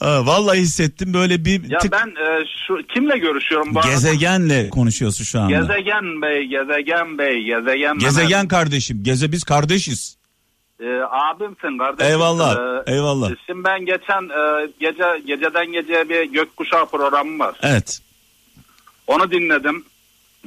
Aa, 0.02 0.26
vallahi 0.26 0.60
hissettim 0.60 1.13
böyle 1.13 1.46
bir 1.46 1.70
ya 1.70 1.80
tık 1.80 1.91
ben 1.91 2.08
e, 2.08 2.44
şu 2.68 2.78
kimle 2.94 3.18
görüşüyorum 3.18 3.76
bu 3.76 3.80
arada? 3.80 3.89
gezegenle 3.91 4.70
konuşuyorsun 4.70 5.24
şu 5.24 5.39
anda. 5.39 5.52
Gezegen 5.60 6.22
Bey, 6.22 6.44
Gezegen 6.44 7.18
Bey, 7.18 7.44
Gezegen 7.44 7.98
Gezegen 8.00 8.48
kardeşim. 8.48 9.04
Geze 9.04 9.32
biz 9.32 9.44
kardeşiz. 9.44 10.18
Ee, 10.80 11.00
abimsin 11.12 11.78
kardeşim. 11.78 12.12
Eyvallah, 12.12 12.56
Ee, 12.88 12.94
eyvallah. 12.94 13.32
Şimdi 13.46 13.63
ben 13.63 13.86
geçen 13.86 14.24
e, 14.24 14.68
gece 14.80 15.22
geceden 15.28 15.72
geceye 15.72 16.10
bir 16.10 16.24
gökkuşağı 16.24 16.86
programı 16.86 17.39
var. 17.39 17.56
Evet. 17.62 18.02
Onu 19.08 19.32
dinledim. 19.32 19.86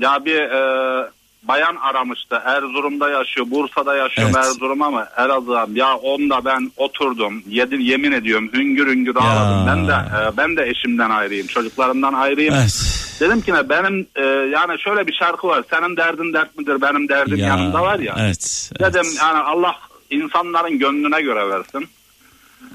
Ya 0.01 0.25
bir 0.25 0.41
e, 0.41 1.11
bayan 1.43 1.77
aramıştı. 1.77 2.43
Erzurum'da 2.45 3.11
yaşıyor, 3.11 3.47
Bursa'da 3.51 3.97
yaşıyor 3.97 4.31
Evet. 4.35 4.37
Erzurum 4.37 4.83
ama 4.83 5.09
Elazığ. 5.19 5.67
Ya 5.73 5.97
onda 5.97 6.45
ben 6.45 6.73
oturdum. 6.77 7.43
Yedim, 7.49 7.81
yemin 7.81 8.13
ediyorum 8.13 8.51
hüngür 8.53 8.87
hüngür 8.87 9.17
ağladım. 9.17 9.67
Ben 9.67 9.89
de 9.89 9.93
e, 9.93 10.37
ben 10.37 10.57
de 10.57 10.69
eşimden 10.69 11.11
ayrıyım, 11.11 11.47
çocuklarımdan 11.47 12.13
ayrıyım. 12.13 12.55
Evet. 12.55 12.95
Dedim 13.21 13.41
ki 13.41 13.53
ne 13.53 13.69
benim 13.69 14.07
e, 14.17 14.23
yani 14.25 14.81
şöyle 14.81 15.07
bir 15.07 15.13
şarkı 15.13 15.47
var. 15.47 15.65
Senin 15.71 15.97
derdin 15.97 16.33
dert 16.33 16.59
midir? 16.59 16.83
Benim 16.83 17.09
derdim 17.09 17.39
yanımda 17.39 17.83
var 17.83 17.99
ya. 17.99 18.17
Evet. 18.19 18.71
Dedim 18.81 19.03
evet. 19.05 19.19
yani 19.21 19.39
Allah 19.39 19.75
insanların 20.11 20.79
gönlüne 20.79 21.23
göre 21.23 21.49
versin. 21.49 21.89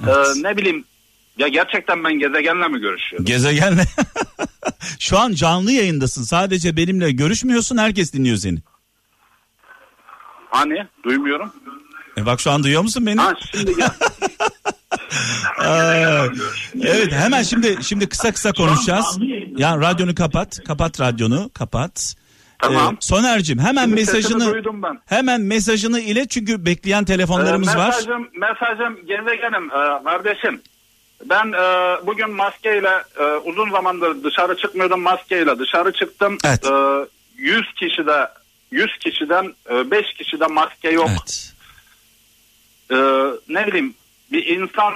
Evet. 0.06 0.28
Ee, 0.38 0.44
ne 0.44 0.58
bileyim 0.58 0.86
ya 1.38 1.48
gerçekten 1.48 2.04
ben 2.04 2.20
gezegenle 2.20 2.68
mi 2.68 2.80
görüşüyorum? 2.80 3.26
Gezegenle. 3.26 3.84
Şu 5.00 5.20
an 5.20 5.34
canlı 5.34 5.72
yayındasın. 5.72 6.24
Sadece 6.24 6.78
benimle 6.78 7.12
görüşmüyorsun. 7.12 7.78
Herkes 7.78 8.14
dinliyor 8.14 8.38
seni. 8.38 8.60
Hani 10.50 10.88
duymuyorum. 11.06 11.54
E 12.18 12.26
bak 12.26 12.40
şu 12.42 12.52
an 12.52 12.64
duyuyor 12.64 12.82
musun 12.82 13.06
beni? 13.06 13.22
Ha 13.22 13.34
şimdi 13.52 13.76
gel. 13.76 13.90
Aa, 15.60 16.26
evet 16.82 17.12
hemen 17.12 17.44
şimdi 17.44 17.78
şimdi 17.82 18.10
kısa 18.10 18.32
kısa 18.32 18.54
konuşacağız. 18.54 19.18
Ya 19.58 19.78
radyonu 19.78 20.16
kapat. 20.16 20.60
Kapat 20.68 21.00
radyonu. 21.02 21.50
Kapat. 21.54 22.16
Tamam. 22.60 22.94
Ee, 22.94 22.98
Soner'cim 23.00 23.60
hemen 23.60 23.84
Şimdi 23.84 23.96
mesajını 23.96 24.64
hemen 25.06 25.42
mesajını 25.42 26.00
ile 26.00 26.28
çünkü 26.28 26.66
bekleyen 26.66 27.06
telefonlarımız 27.06 27.76
Ee, 27.76 27.78
var. 27.78 27.88
mesajım, 27.88 28.28
Mesajım 28.34 28.96
gezegenim 29.08 29.66
e, 29.72 30.04
kardeşim. 30.04 30.62
Ben 31.26 31.52
e, 31.52 31.98
bugün 32.08 32.32
maskeyle 32.32 32.92
e, 33.20 33.24
uzun 33.24 33.72
zamandır 33.72 34.24
dışarı 34.24 34.58
çıkmıyordum 34.58 35.02
maskeyle 35.02 35.60
dışarı 35.60 35.94
çıktım. 35.94 36.38
Evet. 36.46 36.66
E, 36.66 36.72
100 37.38 37.74
kişide 37.80 38.28
100 38.72 38.98
kişiden 39.00 39.54
e, 39.72 39.92
5 39.92 40.14
kişide 40.14 40.48
maske 40.48 40.90
yok. 40.90 41.10
Evet. 41.10 41.54
E, 42.92 42.96
ne 43.50 43.68
bileyim 43.68 43.94
bir 44.32 44.46
insan 44.46 44.94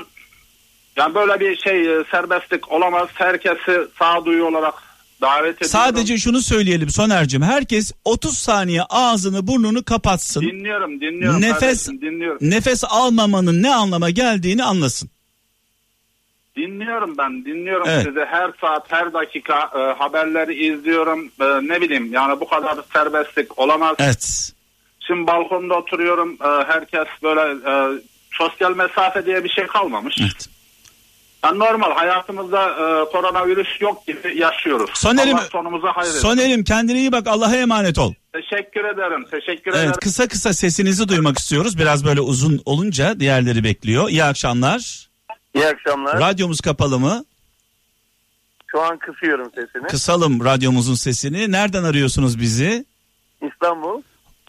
yani 0.96 1.16
böyle 1.16 1.40
bir 1.40 1.58
şey 1.58 2.00
e, 2.00 2.04
serbestlik 2.12 2.72
olamaz. 2.72 3.08
Herkesi 3.14 3.88
sağduyu 4.00 4.46
olarak 4.46 4.74
davet 5.22 5.56
ediyorum. 5.56 5.68
Sadece 5.68 6.18
şunu 6.18 6.42
söyleyelim 6.42 6.90
Soner'cim. 6.90 7.42
Herkes 7.42 7.92
30 8.06 8.38
saniye 8.38 8.84
ağzını 8.84 9.48
burnunu 9.48 9.84
kapatsın. 9.84 10.42
dinliyorum 10.42 11.02
dinliyorum 11.02 11.42
Nefes 11.42 11.60
kardeşim, 11.86 12.02
dinliyorum. 12.02 12.38
nefes 12.42 12.84
almamanın 12.90 13.64
ne 13.64 13.76
anlama 13.76 14.10
geldiğini 14.10 14.64
anlasın. 14.64 15.10
Dinliyorum 16.58 17.18
ben 17.18 17.46
dinliyorum 17.46 17.88
Evet. 17.90 18.06
sizi 18.06 18.20
her 18.20 18.52
saat 18.62 18.92
her 18.92 19.14
dakika 19.14 19.70
e, 19.76 20.00
haberleri 20.00 20.54
izliyorum 20.68 21.32
E, 21.42 21.46
ne 21.46 21.82
bileyim 21.82 22.14
yani 22.14 22.40
bu 22.40 22.48
kadar 22.50 22.78
serbestlik 22.94 23.60
olamaz. 23.60 23.96
Evet. 24.00 24.52
Şimdi 25.08 25.28
balkonda 25.28 25.74
oturuyorum 25.76 26.38
e, 26.42 26.48
herkes 26.68 27.08
böyle 27.24 27.42
e, 27.72 28.02
sosyal 28.32 28.76
mesafe 28.76 29.26
diye 29.26 29.44
bir 29.44 29.50
şey 29.50 29.68
kalmamış. 29.68 30.16
Evet. 30.22 30.48
Yani 31.46 31.60
normal 31.60 31.92
hayatımızda 31.92 32.70
e, 32.70 33.12
koronavirüs 33.12 33.82
yok 33.82 34.08
gibi 34.08 34.38
yaşıyoruz. 34.40 34.90
Soner'im- 34.94 35.36
Allah 35.36 35.48
sonumuza 35.52 35.88
hayır 35.96 36.10
etsin. 36.10 36.22
Soner'im 36.22 36.64
kendine 36.64 36.98
iyi 37.00 37.12
bak 37.12 37.28
Allah'a 37.28 37.56
emanet 37.56 37.98
ol. 38.00 38.14
Teşekkür 38.34 38.86
ederim 38.86 39.26
teşekkür 39.32 39.72
ederim. 39.72 39.86
Evet 39.86 39.98
kısa 40.00 40.28
kısa 40.28 40.54
sesinizi 40.54 41.08
duymak 41.10 41.38
istiyoruz. 41.38 41.78
Biraz 41.78 42.06
böyle 42.06 42.22
uzun 42.22 42.62
olunca 42.66 43.20
diğerleri 43.20 43.64
bekliyor. 43.64 44.10
İyi 44.10 44.24
akşamlar. 44.24 45.08
İyi 45.58 45.68
akşamlar. 45.68 46.20
Radyomuz 46.20 46.62
kapalı 46.62 47.00
mı? 47.00 47.26
Şu 48.68 48.82
an 48.82 48.98
kısıyorum 48.98 49.52
sesini. 49.56 49.88
Kısalım 49.88 50.46
radyomuzun 50.46 50.96
sesini. 50.96 51.52
Nereden 51.52 51.84
arıyorsunuz 51.84 52.40
bizi? 52.40 52.86
İstanbul. 53.52 54.02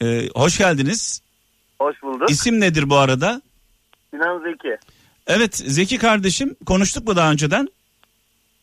Ee, 0.03 0.29
hoş 0.35 0.59
geldiniz. 0.59 1.23
Hoş 1.81 2.03
bulduk. 2.03 2.31
İsim 2.31 2.61
nedir 2.61 2.91
bu 2.91 2.97
arada? 2.97 3.43
Sinan 4.11 4.39
Zeki. 4.43 4.77
Evet 5.27 5.57
Zeki 5.57 5.99
kardeşim 5.99 6.57
konuştuk 6.67 7.09
mu 7.09 7.17
daha 7.17 7.31
önceden? 7.31 7.69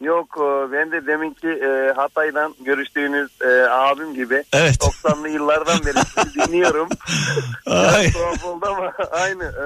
Yok 0.02 0.38
e, 0.38 0.72
ben 0.72 0.92
de 0.92 1.08
deminki 1.08 1.48
e, 1.48 1.94
Hatay'dan 1.96 2.56
görüştüğünüz 2.66 3.30
e, 3.42 3.70
abim 3.70 4.14
gibi 4.16 4.44
Evet. 4.54 4.76
90'lı 4.76 5.30
yıllardan 5.30 5.80
beri 5.86 5.96
dinliyorum. 6.48 6.90
Ay. 7.66 8.12
Tuhaf 8.12 8.46
oldu 8.46 8.66
ama 8.66 8.92
aynı 9.12 9.44
e, 9.44 9.66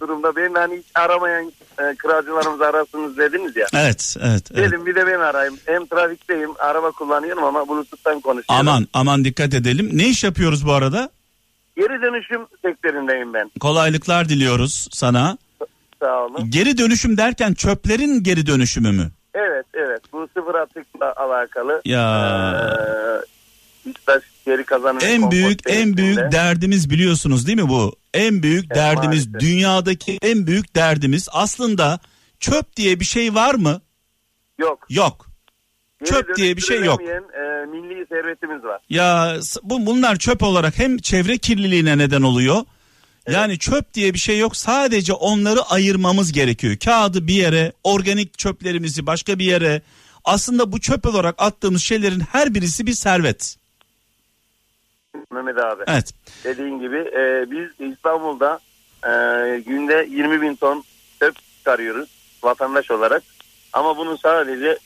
durumda 0.00 0.36
beni 0.36 0.58
hani 0.58 0.76
hiç 0.76 0.86
aramayan 0.94 1.52
e, 1.78 1.94
kıracılarımız 1.96 2.60
arasınız 2.60 3.18
dediniz 3.18 3.56
ya. 3.56 3.66
Evet, 3.74 4.16
evet, 4.20 4.42
evet. 4.54 4.64
Dedim 4.66 4.86
bir 4.86 4.94
de 4.94 5.06
ben 5.06 5.20
arayayım. 5.20 5.58
Hem 5.66 5.86
trafikteyim 5.86 6.50
araba 6.58 6.90
kullanıyorum 6.90 7.44
ama 7.44 7.68
Bluetooth'tan 7.68 8.20
konuşuyorum. 8.20 8.68
Aman 8.68 8.86
aman 8.92 9.24
dikkat 9.24 9.54
edelim. 9.54 9.90
Ne 9.92 10.08
iş 10.08 10.24
yapıyoruz 10.24 10.66
bu 10.66 10.72
arada? 10.72 11.10
Geri 11.76 12.02
dönüşüm 12.02 12.40
sektöründeyim 12.62 13.34
ben. 13.34 13.50
Kolaylıklar 13.60 14.28
diliyoruz 14.28 14.88
sana. 14.92 15.38
Sağ 16.02 16.24
olun. 16.24 16.50
Geri 16.50 16.78
dönüşüm 16.78 17.16
derken 17.16 17.54
çöplerin 17.54 18.22
geri 18.22 18.46
dönüşümü 18.46 18.92
mü? 18.92 19.10
Evet 19.36 19.66
evet 19.74 20.00
bu 20.12 20.28
sıfır 20.36 20.54
atıkla 20.54 21.14
alakalı. 21.16 21.82
Ya. 21.84 23.22
Ee, 24.06 24.20
geri 24.46 24.64
kazanım. 24.64 24.98
En 25.02 25.30
büyük 25.30 25.60
en 25.70 25.96
büyük 25.96 26.32
derdimiz 26.32 26.90
biliyorsunuz 26.90 27.46
değil 27.46 27.62
mi 27.62 27.68
bu? 27.68 27.96
En 28.14 28.42
büyük 28.42 28.64
Evet, 28.64 28.76
derdimiz 28.76 29.26
maalesef. 29.26 29.50
dünyadaki 29.50 30.18
en 30.22 30.46
büyük 30.46 30.76
derdimiz 30.76 31.28
aslında 31.32 31.98
çöp 32.40 32.76
diye 32.76 33.00
bir 33.00 33.04
şey 33.04 33.34
var 33.34 33.54
mı? 33.54 33.80
Yok. 34.58 34.86
Yok. 34.90 35.26
Geri 36.00 36.10
Çöp 36.10 36.36
diye 36.36 36.56
bir 36.56 36.62
şey 36.62 36.84
yok. 36.84 37.00
e, 37.02 37.20
milli 37.66 38.06
servetimiz 38.06 38.64
var. 38.64 38.80
Ya 38.88 39.36
bu 39.62 39.86
bunlar 39.86 40.16
çöp 40.16 40.42
olarak 40.42 40.78
hem 40.78 40.98
çevre 40.98 41.38
kirliliğine 41.38 41.98
neden 41.98 42.22
oluyor. 42.22 42.56
Yani 43.28 43.58
çöp 43.58 43.94
diye 43.94 44.14
bir 44.14 44.18
şey 44.18 44.38
yok. 44.38 44.56
Sadece 44.56 45.12
onları 45.12 45.62
ayırmamız 45.62 46.32
gerekiyor. 46.32 46.76
Kağıdı 46.84 47.26
bir 47.26 47.34
yere, 47.34 47.72
organik 47.84 48.38
çöplerimizi 48.38 49.06
başka 49.06 49.38
bir 49.38 49.44
yere. 49.44 49.82
Aslında 50.24 50.72
bu 50.72 50.80
çöp 50.80 51.06
olarak 51.06 51.34
attığımız 51.38 51.82
şeylerin 51.82 52.20
her 52.20 52.54
birisi 52.54 52.86
bir 52.86 52.92
servet. 52.92 53.56
Mehmet 55.32 55.58
abi. 55.58 55.82
Evet. 55.86 56.14
Dediğin 56.44 56.80
gibi 56.80 56.96
e, 56.96 57.50
biz 57.50 57.92
İstanbul'da 57.92 58.60
e, 59.04 59.10
günde 59.60 60.08
20 60.10 60.42
bin 60.42 60.54
ton 60.54 60.84
çöp 61.20 61.34
çıkarıyoruz 61.58 62.08
vatandaş 62.42 62.90
olarak. 62.90 63.22
Ama 63.72 63.96
bunu 63.96 64.18
sadece 64.18 64.78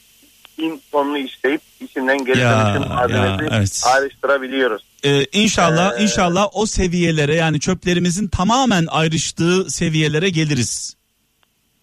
tonlu 0.93 1.19
işleyip 1.19 1.61
içinden 1.81 2.25
geri 2.25 2.37
dönüşüm 2.41 2.89
malzemesi 2.95 3.55
evet. 3.55 3.83
ayrıştırabiliyoruz. 3.95 4.83
Ee, 5.05 5.25
inşallah 5.33 5.99
Ee, 5.99 6.03
inşallah 6.03 6.49
o 6.53 6.67
seviyelere 6.67 7.35
yani 7.35 7.61
çöplerimizin 7.61 8.29
tamamen 8.29 8.87
ayrıştığı 8.87 9.71
seviyelere 9.71 10.29
geliriz. 10.31 10.97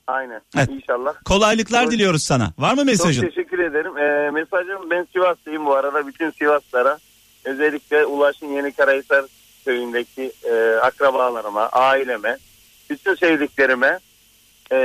Aynen. 0.08 0.42
Evet. 0.58 0.70
İnşallah. 0.70 1.14
Kolaylıklar 1.26 1.84
Çok- 1.84 1.92
diliyoruz 1.92 2.24
sana. 2.24 2.54
Var 2.58 2.74
mı 2.74 2.86
mesajın? 2.86 3.22
Çok 3.22 3.36
teşekkür 3.36 3.60
ederim. 3.60 3.98
Ee, 3.98 4.32
mesajım 4.32 4.90
ben 4.90 5.08
Sivas'tayım 5.14 5.66
bu 5.66 5.76
arada. 5.76 6.08
Bütün 6.08 6.32
Sivaslara 6.32 6.98
özellikle 7.46 8.06
Ulaş'ın 8.06 8.48
Yeni 8.48 8.72
Karahisar 8.72 9.26
köyündeki 9.66 10.32
e, 10.44 10.76
akrabalarıma, 10.82 11.70
aileme, 11.70 12.38
bütün 12.90 13.16
sevdiklerime 13.16 14.00
e, 14.72 14.78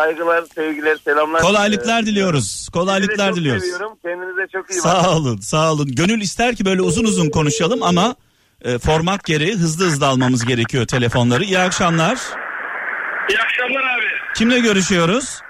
saygılar, 0.00 0.44
sevgiler, 0.54 0.96
selamlar. 1.04 1.42
Kolaylıklar 1.42 2.02
Ee, 2.02 2.06
diliyoruz. 2.06 2.68
Kolaylıklar 2.72 3.28
çok 3.28 3.36
diliyoruz. 3.36 3.62
seviyorum. 3.62 3.98
Kendinize 4.04 4.46
çok 4.52 4.70
iyi 4.70 4.78
bakın. 4.78 4.88
Sağ 4.90 5.16
olun, 5.16 5.36
sağ 5.36 5.72
olun. 5.72 5.88
Gönül 5.94 6.20
ister 6.20 6.56
ki 6.56 6.64
böyle 6.64 6.82
uzun 6.82 7.04
uzun 7.04 7.30
konuşalım 7.30 7.82
ama 7.82 8.14
e, 8.64 8.78
format 8.78 9.24
gereği 9.24 9.52
hızlı 9.52 9.84
hızlı 9.84 10.06
almamız 10.06 10.44
gerekiyor 10.44 10.86
telefonları. 10.86 11.44
İyi 11.44 11.58
akşamlar. 11.58 12.18
İyi 13.30 13.38
akşamlar 13.38 13.82
abi. 13.98 14.06
Kimle 14.36 14.58
görüşüyoruz? 14.60 15.40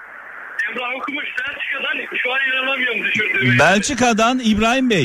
Emrah 0.69 0.95
okumuş 1.01 1.25
Belçika'dan 1.25 2.17
şu 2.23 2.31
an 2.33 2.37
inanamıyorum 2.49 3.03
düşürdüğüme. 3.03 3.59
Belçika'dan 3.59 4.39
İbrahim 4.43 4.89
Bey. 4.89 5.03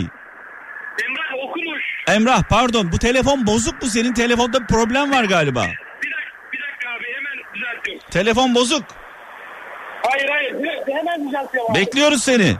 Emrah 1.05 1.45
okumuş. 1.49 1.83
Emrah 2.09 2.43
pardon 2.43 2.93
bu 2.93 2.99
telefon 2.99 3.47
bozuk 3.47 3.83
mu? 3.83 3.89
Senin 3.89 4.15
telefonda 4.15 4.61
bir 4.61 4.67
problem 4.67 5.13
var 5.13 5.25
galiba. 5.25 5.63
Bir 5.63 5.67
dakika, 5.67 6.53
bir 6.53 6.59
dakika 6.59 6.91
abi 6.91 7.05
hemen 7.05 7.55
düzeltiyorum. 7.55 8.07
Telefon 8.11 8.55
bozuk. 8.55 8.85
Hayır 10.11 10.29
hayır 10.29 10.63
bir- 10.63 10.93
hemen 10.95 11.29
düzeltiyorum 11.29 11.71
abi. 11.73 11.79
Bekliyoruz 11.81 12.23
seni. 12.23 12.57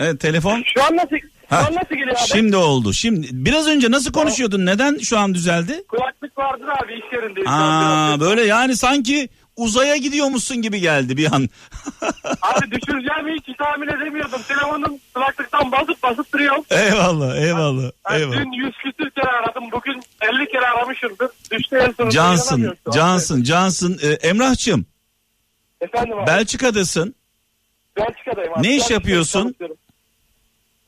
Evet 0.00 0.20
telefon. 0.20 0.62
Şu 0.74 0.84
an 0.84 0.96
nasıl, 0.96 1.16
şu 1.50 1.56
an 1.56 1.74
nasıl 1.74 1.94
geliyor 1.94 2.10
abi? 2.20 2.28
Şimdi 2.28 2.56
oldu. 2.56 2.92
Şimdi 2.92 3.26
biraz 3.32 3.68
önce 3.68 3.90
nasıl 3.90 4.12
konuşuyordun? 4.12 4.66
Neden 4.66 4.98
şu 4.98 5.18
an 5.18 5.34
düzeldi? 5.34 5.84
Kulaklık 5.88 6.38
vardır 6.38 6.68
abi 6.84 6.92
iş 6.94 7.12
yerindeyim. 7.12 7.48
şu 7.48 7.54
an 7.54 8.12
Aa 8.12 8.20
böyle 8.20 8.42
yani 8.42 8.76
sanki 8.76 9.28
uzaya 9.56 9.96
gidiyormuşsun 9.96 10.62
gibi 10.62 10.80
geldi 10.80 11.16
bir 11.16 11.26
an. 11.32 11.42
Abi 12.42 12.70
düşüreceğimi 12.70 13.32
hiç 13.48 13.56
tahmin 13.58 13.88
edemiyordum. 13.88 14.40
Telefonum 14.48 14.98
kulaklıktan 15.14 15.72
basıp 15.72 16.02
basıp 16.02 16.32
duruyor. 16.32 16.56
eyvallah, 16.70 17.36
eyvallah, 17.36 17.82
Yani 18.10 18.20
eyvallah. 18.20 18.36
dün 18.36 18.52
100 18.52 18.72
küsür 18.76 19.10
kere 19.10 19.30
aradım. 19.30 19.64
Bugün 19.72 20.00
50 20.20 20.48
kere 20.52 20.66
aramışımdır. 20.66 21.28
Düştü 21.50 21.76
en 21.76 21.92
sonunda. 21.92 22.10
Cansın, 22.10 22.46
inanamıyorum 22.46 22.78
şu 22.84 22.90
an. 22.90 22.94
Cansın, 22.96 23.42
Cansın. 23.42 23.98
Ee, 24.02 24.08
Emrah'cığım 24.28 24.86
Efendim 25.80 26.18
abi. 26.18 26.26
Belçika'dasın. 26.26 27.14
Belçika'dayım 27.96 28.52
abi. 28.52 28.62
Ne 28.68 28.76
iş 28.76 28.90
yapıyorsun? 28.90 29.54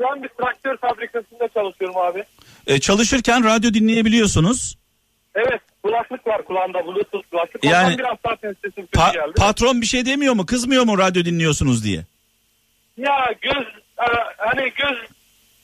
Şu 0.01 0.09
an 0.11 0.23
bir 0.23 0.29
traktör 0.29 0.77
fabrikasında 0.77 1.49
çalışıyorum 1.55 1.97
abi. 1.97 2.25
Ee, 2.67 2.81
çalışırken 2.81 3.45
radyo 3.45 3.75
dinleyebiliyorsunuz. 3.75 4.77
Evet 5.35 5.61
kulaklık 5.83 6.27
var 6.27 6.45
kulağında 6.45 6.87
bluetooth 6.87 7.31
kulaklık. 7.31 7.65
Yani- 7.65 7.85
Ondan 7.87 7.99
biraz 7.99 8.17
daha 8.25 8.37
kötü 8.37 8.73
Pa- 8.93 9.13
geldi. 9.13 9.33
patron 9.37 9.81
bir 9.81 9.87
şey 9.87 10.07
demiyor 10.07 10.35
mu? 10.35 10.47
Kızmıyor 10.47 10.85
mu 10.85 10.99
radyo 10.99 11.25
dinliyorsunuz 11.25 11.85
diye? 11.85 12.05
ya 12.97 13.35
göz 13.43 13.67
e, 13.99 14.07
hani 14.39 14.61
göz 14.63 14.99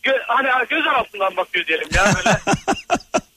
gö, 0.03 0.13
hani 0.27 0.49
göz 0.69 0.87
altından 0.87 1.37
bakıyor 1.37 1.67
diyelim 1.67 1.89
ya 1.95 2.05
böyle. 2.17 2.39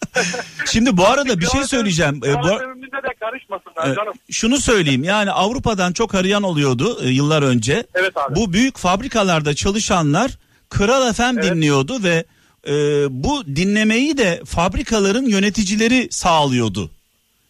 Şimdi 0.71 0.97
bu 0.97 1.07
arada 1.07 1.39
bir 1.39 1.45
şey 1.45 1.63
söyleyeceğim. 1.63 2.21
Ee, 2.25 2.33
bu, 2.35 2.47
Kral 2.47 3.03
de 3.03 3.13
karışmasınlar 3.19 3.91
e, 3.91 3.95
canım. 3.95 4.13
şunu 4.31 4.57
söyleyeyim 4.57 5.03
yani 5.03 5.31
Avrupa'dan 5.31 5.93
çok 5.93 6.15
arayan 6.15 6.43
oluyordu 6.43 6.99
e, 7.03 7.09
yıllar 7.09 7.41
önce. 7.43 7.83
Evet 7.93 8.17
abi. 8.17 8.35
Bu 8.35 8.53
büyük 8.53 8.77
fabrikalarda 8.77 9.53
çalışanlar 9.55 10.31
Kral 10.69 11.13
FM 11.13 11.21
Evet. 11.23 11.43
dinliyordu 11.43 12.03
ve 12.03 12.23
e, 12.67 12.73
bu 13.09 13.45
dinlemeyi 13.45 14.17
de 14.17 14.41
fabrikaların 14.45 15.25
yöneticileri 15.25 16.07
sağlıyordu. 16.11 16.91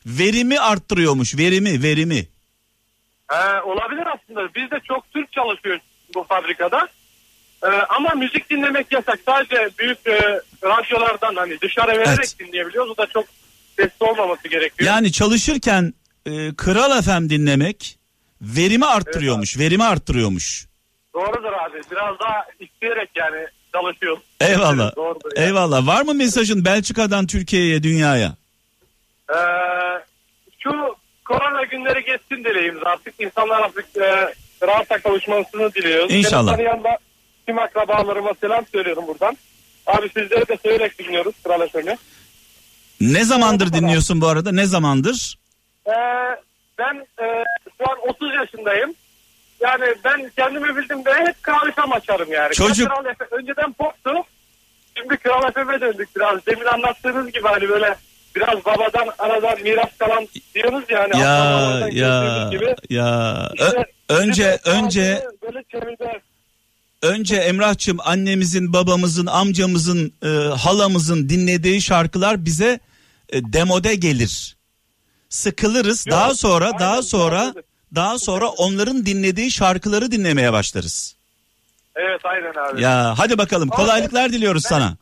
Verimi 0.05 0.59
arttırıyormuş 0.59 1.37
verimi 1.37 1.83
verimi. 1.83 2.27
Ee, 3.31 3.61
olabilir 3.65 4.03
aslında. 4.15 4.53
Biz 4.55 4.71
de 4.71 4.79
çok 4.87 5.11
Türk 5.11 5.31
çalışıyoruz 5.31 5.81
bu 6.15 6.23
fabrikada. 6.23 6.87
Ee, 7.63 7.67
ama 7.67 8.09
müzik 8.09 8.49
dinlemek 8.49 8.91
yasak. 8.91 9.19
Sadece 9.25 9.69
büyük 9.79 10.07
e, 10.07 10.39
radyolardan 10.63 11.35
hani 11.35 11.61
dışarı 11.61 11.91
vererek 11.91 12.07
Evet. 12.19 12.35
dinleyebiliyoruz. 12.39 12.91
O 12.91 12.97
da 12.97 13.07
çok 13.07 13.25
sesli 13.75 14.05
olmaması 14.05 14.47
gerekiyor. 14.47 14.89
Yani 14.91 15.11
çalışırken 15.11 15.93
e, 16.25 16.55
Kral 16.57 17.01
FM 17.01 17.29
dinlemek 17.29 17.97
verimi 18.41 18.85
arttırıyormuş 18.85 19.57
verimi 19.59 19.83
arttırıyormuş. 19.83 20.65
Doğrudur 21.13 21.53
abi. 21.53 21.81
Biraz 21.91 22.19
daha 22.19 22.45
isteyerek 22.59 23.09
yani 23.15 23.47
çalışıyoruz. 23.73 24.23
Eyvallah. 24.41 24.83
Evet, 24.85 24.95
doğrudur 24.95 25.31
yani. 25.35 25.45
Eyvallah. 25.45 25.87
Var 25.87 26.01
mı 26.01 26.13
mesajın 26.13 26.65
Belçika'dan 26.65 27.27
Türkiye'ye, 27.27 27.83
dünyaya? 27.83 28.33
Ee, 29.29 29.35
şu 30.59 30.95
korona 31.25 31.63
günleri 31.63 32.03
geçsin 32.05 32.43
dileğimiz 32.43 32.83
artık. 32.83 33.13
İnsanlar 33.19 33.61
artık 33.61 33.85
e, 33.97 34.33
rahata 34.67 34.97
kavuşmasını 35.01 35.73
diliyoruz. 35.73 36.13
İnşallah. 36.13 36.57
Beni 36.57 36.57
tanıyan 36.57 36.83
da 36.83 36.97
tüm 37.47 37.59
akrabalarıma 37.59 38.31
selam 38.41 38.65
söylüyorum 38.71 39.03
buradan. 39.07 39.37
Abi 39.87 40.07
sizleri 40.09 40.47
de 40.47 40.57
severek 40.63 40.99
dinliyoruz 40.99 41.35
Kral 41.43 41.67
FM'i. 41.67 41.97
Ne 43.01 43.23
zamandır 43.25 43.73
dinliyorsun 43.73 44.21
bu 44.21 44.27
arada? 44.27 44.51
Ne 44.51 44.65
zamandır? 44.65 45.35
Ee, 45.87 45.91
ben 46.77 46.95
e, 47.23 47.43
şu 47.77 47.91
an 47.91 47.97
30 48.09 48.33
yaşındayım. 48.35 48.93
Yani 49.61 49.85
ben 50.03 50.31
kendimi 50.37 50.75
bildim 50.77 51.05
de 51.05 51.13
hep 51.13 51.43
Kral 51.43 51.71
FM 51.71 51.91
açarım 51.91 52.31
yani. 52.31 52.53
Çocuk- 52.53 52.87
Kral 52.89 53.03
FM, 53.03 53.35
önceden 53.35 53.73
poptu. 53.73 54.11
Şimdi 54.97 55.17
Kral 55.17 55.51
FM'e 55.51 55.81
döndük 55.81 56.15
biraz. 56.15 56.45
Demin 56.45 56.65
anlattığınız 56.65 57.31
gibi 57.31 57.47
hani 57.47 57.69
böyle 57.69 57.95
biraz 58.35 58.65
babadan 58.65 59.07
aradan 59.19 59.61
miras 59.61 59.97
kalan 59.97 60.27
diyoruz 60.55 60.83
yani. 60.89 61.17
Ya 61.19 61.43
akrabalardan 61.43 61.91
ya 61.91 62.21
gördüğümüz 62.23 62.51
gibi. 62.51 62.95
ya. 62.95 63.49
Ö- 63.59 63.83
önce 64.15 64.59
önce 64.65 65.23
böyle 65.41 65.63
çevrede 65.71 66.19
önce 67.01 67.35
Emrah'cığım 67.35 67.97
annemizin, 67.99 68.73
babamızın, 68.73 69.25
amcamızın, 69.25 70.13
e, 70.23 70.27
halamızın 70.57 71.29
dinlediği 71.29 71.81
şarkılar 71.81 72.45
bize 72.45 72.79
e, 73.29 73.53
demode 73.53 73.95
gelir. 73.95 74.55
Sıkılırız. 75.29 76.07
Yok, 76.07 76.17
daha 76.17 76.33
sonra 76.35 76.65
aynen, 76.65 76.79
daha 76.79 77.01
sonra 77.01 77.39
aynen. 77.39 77.63
daha 77.95 78.19
sonra 78.19 78.47
onların 78.47 79.05
dinlediği 79.05 79.51
şarkıları 79.51 80.11
dinlemeye 80.11 80.53
başlarız. 80.53 81.15
Evet 81.95 82.21
aynen 82.23 82.53
abi. 82.69 82.81
Ya 82.81 83.13
hadi 83.17 83.37
bakalım. 83.37 83.69
Abi, 83.71 83.75
Kolaylıklar 83.75 84.33
diliyoruz 84.33 84.63
ben- 84.65 84.69
sana. 84.69 84.97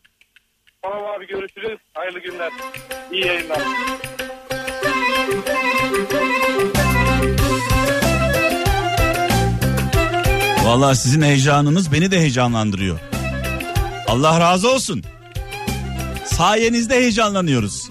Tamam 0.81 1.05
abi 1.17 1.27
görüşürüz. 1.27 1.79
Hayırlı 1.93 2.19
günler. 2.19 2.51
İyi 3.11 3.25
yayınlar. 3.25 3.59
Vallahi 10.69 10.95
sizin 10.95 11.21
heyecanınız 11.21 11.91
beni 11.91 12.11
de 12.11 12.19
heyecanlandırıyor. 12.19 12.99
Allah 14.07 14.39
razı 14.39 14.71
olsun. 14.71 15.03
Sayenizde 16.25 16.95
heyecanlanıyoruz. 16.95 17.89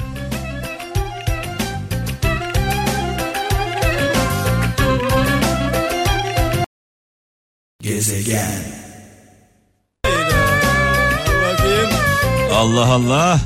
Allah 12.53 12.87
Allah. 12.87 13.41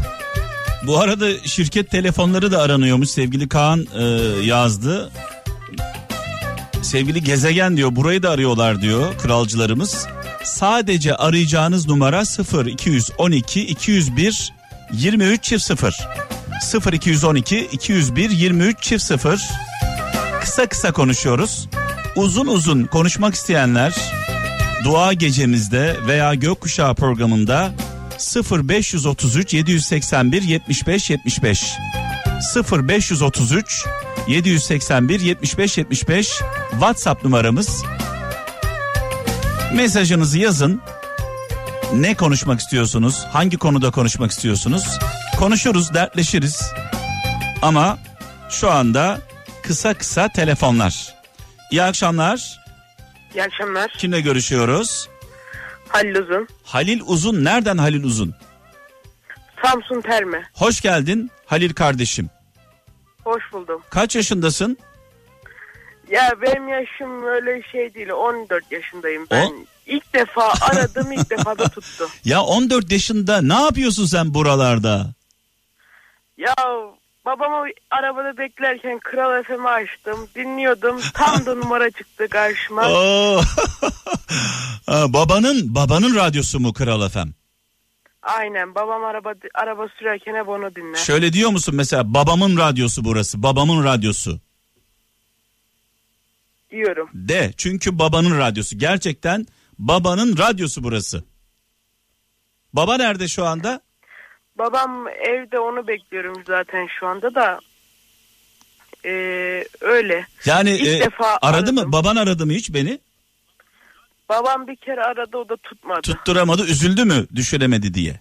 Bu 0.87 0.99
arada 1.01 1.39
şirket 1.45 1.91
telefonları 1.91 2.53
da 2.53 2.63
aranıyormuş. 2.63 3.11
Sevgili 3.11 3.49
Kaan 3.49 3.87
e, 3.99 4.05
yazdı. 4.45 5.11
Sevgili 6.83 7.23
gezegen 7.23 7.77
diyor 7.77 7.97
burayı 7.97 8.23
da 8.23 8.31
arıyorlar 8.31 8.83
diyor 8.83 9.19
kralcılarımız. 9.19 10.07
Sadece 10.45 11.17
arayacağınız 11.17 11.87
numara 11.87 12.25
0 12.25 12.67
212 12.67 13.67
201 13.67 14.53
23 14.93 15.43
çift 15.43 15.65
0. 15.65 15.95
0 16.63 16.93
212 16.93 17.69
201 17.73 18.31
23 18.31 18.83
çift 18.83 19.05
0. 19.05 19.43
Kısa 20.41 20.67
kısa 20.67 20.93
konuşuyoruz. 20.93 21.69
Uzun 22.17 22.47
uzun 22.47 22.85
konuşmak 22.85 23.35
isteyenler 23.35 23.95
dua 24.85 25.13
gecemizde 25.13 25.97
veya 26.07 26.35
gökkuşağı 26.35 26.95
programında 26.95 27.73
0533 28.51 29.55
781 29.55 30.43
75 30.43 31.11
75 31.11 31.65
0533 32.73 33.85
781 34.27 35.21
75 35.21 35.79
75 35.79 36.41
WhatsApp 36.71 37.25
numaramız. 37.25 37.85
Mesajınızı 39.75 40.39
yazın. 40.39 40.81
Ne 41.95 42.15
konuşmak 42.15 42.61
istiyorsunuz? 42.61 43.25
Hangi 43.33 43.57
konuda 43.59 43.91
konuşmak 43.91 44.31
istiyorsunuz? 44.31 44.99
Konuşuruz, 45.39 45.95
dertleşiriz. 45.95 46.63
Ama 47.63 47.99
şu 48.51 48.71
anda 48.71 49.19
kısa 49.63 49.95
kısa 49.95 50.29
telefonlar. 50.29 51.15
İyi 51.71 51.83
akşamlar. 51.83 52.61
İyi 53.35 53.43
akşamlar. 53.43 53.91
Kimle 53.99 54.21
görüşüyoruz? 54.21 55.09
Halil 55.89 56.15
Uzun. 56.15 56.49
Halil 56.63 57.01
Uzun. 57.07 57.45
Nereden 57.45 57.79
Halil 57.79 58.05
Uzun? 58.05 58.35
Samsun 59.65 60.01
Terme. 60.01 60.43
Hoş 60.55 60.81
geldin 60.81 61.31
Halil 61.47 61.73
kardeşim. 61.73 62.31
Hoş 63.25 63.53
buldum. 63.53 63.83
Kaç 63.91 64.17
yaşındasın? 64.17 64.79
Ya 66.11 66.31
benim 66.43 66.69
yaşım 66.69 67.25
öyle 67.25 67.63
şey 67.73 67.95
değil. 67.95 68.11
14 68.11 68.73
yaşındayım 68.73 69.27
ben. 69.31 69.47
O- 69.47 69.55
İlk 69.87 70.15
defa 70.15 70.53
aradım 70.61 71.13
ilk 71.13 71.31
defa 71.31 71.59
da 71.59 71.69
tuttu. 71.69 72.09
Ya 72.25 72.43
14 72.43 72.93
yaşında 72.93 73.43
ne 73.43 73.55
yapıyorsun 73.55 74.07
sen 74.07 74.35
buralarda? 74.35 75.07
Ya 76.39 76.55
babamı 77.27 77.67
arabada 77.91 78.39
beklerken 78.39 78.99
Kral 78.99 79.43
FM'i 79.43 79.69
açtım. 79.69 80.29
Dinliyordum. 80.35 81.01
Tam 81.15 81.47
da 81.47 81.55
numara 81.55 81.91
çıktı 81.91 82.29
karşıma. 82.31 82.89
Oo. 82.93 83.41
Ha, 84.87 85.13
babanın 85.13 85.75
babanın 85.75 86.15
radyosu 86.17 86.61
mu 86.61 86.73
Kral 86.73 87.09
FM? 87.09 87.29
Aynen 88.23 88.75
babam 88.75 89.05
araba 89.05 89.35
araba 89.55 89.89
sürerken 89.99 90.35
hep 90.35 90.49
onu 90.49 90.75
dinler. 90.75 90.99
Şöyle 90.99 91.33
diyor 91.33 91.51
musun 91.51 91.75
mesela 91.75 92.15
babamın 92.15 92.57
radyosu 92.59 93.05
burası 93.05 93.43
babamın 93.43 93.85
radyosu 93.85 94.41
Diyorum. 96.71 97.11
de 97.15 97.53
çünkü 97.57 97.99
babanın 97.99 98.39
radyosu 98.39 98.79
gerçekten 98.79 99.47
babanın 99.79 100.39
radyosu 100.39 100.85
burası. 100.85 101.25
Baba 102.73 102.97
nerede 102.97 103.29
şu 103.29 103.45
anda? 103.47 103.81
Babam 104.59 105.09
evde 105.09 105.59
onu 105.59 105.87
bekliyorum 105.87 106.43
zaten 106.47 106.89
şu 107.01 107.07
anda 107.07 107.35
da. 107.35 107.61
Ee, 109.05 109.65
öyle. 109.81 110.27
Yani 110.45 110.71
İlk 110.71 110.89
e, 110.89 111.01
defa 111.01 111.39
aradı 111.43 111.73
mı? 111.73 111.81
aradım. 111.81 111.93
Baban 111.93 112.17
aradı 112.17 112.47
mı 112.47 112.53
hiç 112.53 112.75
beni? 112.75 112.99
Babam 114.33 114.67
bir 114.67 114.77
kere 114.77 115.01
aradı 115.01 115.37
o 115.37 115.49
da 115.49 115.57
tutmadı. 115.57 116.01
Tutturamadı, 116.03 116.67
üzüldü 116.67 117.05
mü 117.05 117.27
düşüremedi 117.35 117.95
diye. 117.95 118.21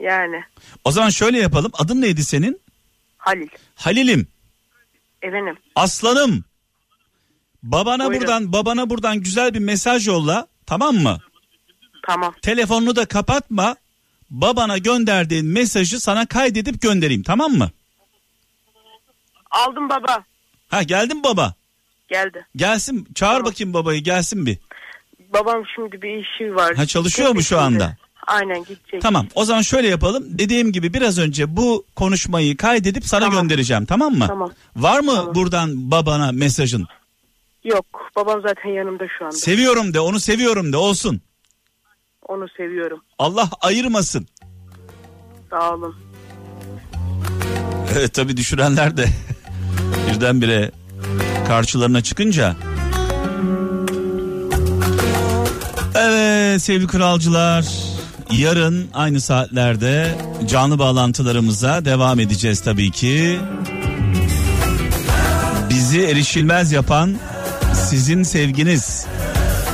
Yani 0.00 0.44
O 0.84 0.90
zaman 0.90 1.10
şöyle 1.10 1.38
yapalım. 1.38 1.72
Adın 1.74 2.00
neydi 2.00 2.24
senin? 2.24 2.60
Halil. 3.18 3.48
Halil'im, 3.74 4.26
Efendim. 5.22 5.56
aslanım. 5.74 6.44
Babana 7.62 8.06
Buyurun. 8.08 8.20
buradan 8.20 8.52
babana 8.52 8.90
buradan 8.90 9.20
güzel 9.20 9.54
bir 9.54 9.58
mesaj 9.58 10.06
yolla. 10.08 10.46
Tamam 10.66 10.96
mı? 10.96 11.18
Tamam. 12.06 12.34
Telefonunu 12.42 12.96
da 12.96 13.06
kapatma. 13.06 13.76
Babana 14.30 14.78
gönderdiğin 14.78 15.46
mesajı 15.46 16.00
sana 16.00 16.26
kaydedip 16.26 16.82
göndereyim. 16.82 17.22
Tamam 17.22 17.52
mı? 17.52 17.70
Aldım 19.50 19.88
baba. 19.88 20.24
Ha 20.68 20.82
geldin 20.82 21.22
baba. 21.24 21.54
Geldi. 22.08 22.46
Gelsin. 22.56 23.08
Çağır 23.14 23.44
bakayım 23.44 23.74
babayı 23.74 24.00
gelsin 24.02 24.46
bir. 24.46 24.58
Babam 25.32 25.62
şimdi 25.74 26.02
bir 26.02 26.08
işi 26.24 26.54
var. 26.54 26.74
Ha, 26.76 26.86
çalışıyor 26.86 27.30
mu 27.34 27.42
şu 27.42 27.60
anda? 27.60 27.96
Aynen 28.26 28.64
gidecek. 28.64 29.02
Tamam. 29.02 29.26
O 29.34 29.44
zaman 29.44 29.62
şöyle 29.62 29.88
yapalım. 29.88 30.24
Dediğim 30.28 30.72
gibi 30.72 30.94
biraz 30.94 31.18
önce 31.18 31.56
bu 31.56 31.84
konuşmayı 31.96 32.56
kaydedip 32.56 33.06
sana 33.06 33.20
Tamam. 33.24 33.42
göndereceğim. 33.42 33.86
Tamam 33.86 34.14
mı? 34.14 34.26
Tamam. 34.26 34.50
Var 34.76 35.00
mı 35.00 35.14
Tamam. 35.16 35.34
buradan 35.34 35.90
babana 35.90 36.32
mesajın? 36.32 36.86
Yok 37.64 37.86
babam 38.16 38.42
zaten 38.42 38.70
yanımda 38.70 39.04
şu 39.18 39.24
anda. 39.24 39.36
Seviyorum 39.36 39.94
de, 39.94 40.00
onu 40.00 40.20
seviyorum 40.20 40.72
de 40.72 40.76
olsun. 40.76 41.20
Onu 42.28 42.46
seviyorum. 42.56 43.00
Allah 43.18 43.48
ayırmasın. 43.60 44.26
Sağ 45.50 45.74
olun. 45.74 45.96
Evet 47.98 48.14
tabii 48.14 48.36
düşürenler 48.36 48.96
de 48.96 49.06
birdenbire 50.14 50.70
karşılarına 51.48 52.02
çıkınca. 52.02 52.56
Evet 55.94 56.62
sevgili 56.62 56.86
kralcılar 56.86 57.66
yarın 58.30 58.88
aynı 58.94 59.20
saatlerde 59.20 60.14
canlı 60.48 60.78
bağlantılarımıza 60.78 61.84
devam 61.84 62.20
edeceğiz 62.20 62.60
tabii 62.60 62.90
ki. 62.90 63.40
Bizi 65.70 66.02
erişilmez 66.02 66.72
yapan 66.72 67.16
sizin 67.74 68.22
sevginiz. 68.22 69.06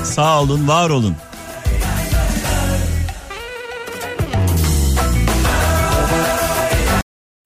Sağ 0.04 0.42
olun, 0.42 0.68
var 0.68 0.90
olun. 0.90 1.16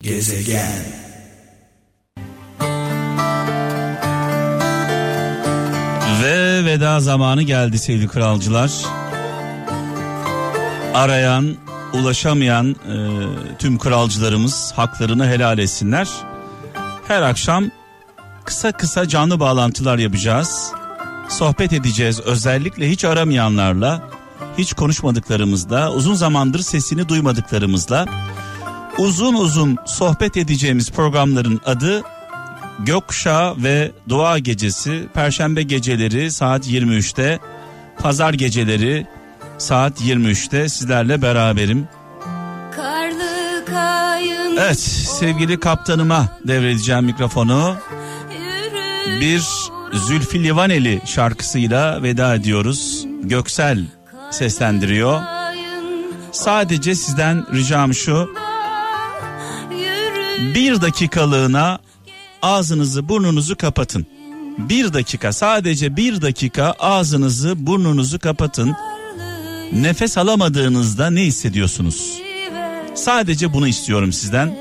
Gezegen. 0.02 1.09
Ve 6.60 6.64
veda 6.64 7.00
zamanı 7.00 7.42
geldi 7.42 7.78
sevgili 7.78 8.08
kralcılar. 8.08 8.70
Arayan, 10.94 11.56
ulaşamayan 11.92 12.70
e, 12.70 12.96
tüm 13.58 13.78
kralcılarımız 13.78 14.72
haklarını 14.76 15.26
helal 15.26 15.58
etsinler. 15.58 16.08
Her 17.08 17.22
akşam 17.22 17.64
kısa 18.44 18.72
kısa 18.72 19.08
canlı 19.08 19.40
bağlantılar 19.40 19.98
yapacağız. 19.98 20.72
Sohbet 21.28 21.72
edeceğiz 21.72 22.20
özellikle 22.20 22.90
hiç 22.90 23.04
aramayanlarla, 23.04 24.02
hiç 24.58 24.72
konuşmadıklarımızla, 24.72 25.92
uzun 25.92 26.14
zamandır 26.14 26.60
sesini 26.60 27.08
duymadıklarımızla. 27.08 28.06
Uzun 28.98 29.34
uzun 29.34 29.76
sohbet 29.86 30.36
edeceğimiz 30.36 30.90
programların 30.90 31.60
adı 31.66 32.02
Gökkuşağı 32.84 33.62
ve 33.62 33.90
Dua 34.08 34.38
Gecesi 34.38 35.06
Perşembe 35.14 35.62
geceleri 35.62 36.30
saat 36.30 36.66
23'te 36.66 37.38
Pazar 37.98 38.34
geceleri 38.34 39.06
saat 39.58 40.00
23'te 40.00 40.68
sizlerle 40.68 41.22
beraberim. 41.22 41.88
Evet 44.58 44.80
sevgili 45.20 45.60
kaptanıma 45.60 46.28
devredeceğim 46.46 47.04
mikrofonu. 47.04 47.76
Bir 49.20 49.42
Zülfü 49.92 50.44
Livaneli 50.44 51.00
şarkısıyla 51.06 52.02
veda 52.02 52.34
ediyoruz. 52.34 53.06
Göksel 53.22 53.84
seslendiriyor. 54.30 55.20
Sadece 56.32 56.94
sizden 56.94 57.54
ricam 57.54 57.94
şu 57.94 58.34
bir 60.54 60.80
dakikalığına 60.80 61.78
ağzınızı 62.42 63.08
burnunuzu 63.08 63.56
kapatın. 63.56 64.06
Bir 64.58 64.92
dakika 64.92 65.32
sadece 65.32 65.96
bir 65.96 66.22
dakika 66.22 66.74
ağzınızı 66.78 67.66
burnunuzu 67.66 68.18
kapatın. 68.18 68.76
Nefes 69.72 70.18
alamadığınızda 70.18 71.10
ne 71.10 71.22
hissediyorsunuz? 71.22 72.22
Sadece 72.94 73.52
bunu 73.52 73.68
istiyorum 73.68 74.12
sizden. 74.12 74.56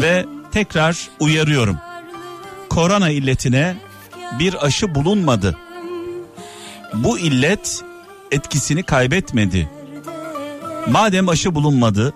Ve 0.00 0.26
tekrar 0.52 1.08
uyarıyorum. 1.20 1.76
Korona 2.70 3.10
illetine 3.10 3.76
bir 4.38 4.66
aşı 4.66 4.94
bulunmadı. 4.94 5.56
Bu 6.94 7.18
illet 7.18 7.82
etkisini 8.30 8.82
kaybetmedi. 8.82 9.70
Madem 10.86 11.28
aşı 11.28 11.54
bulunmadı, 11.54 12.14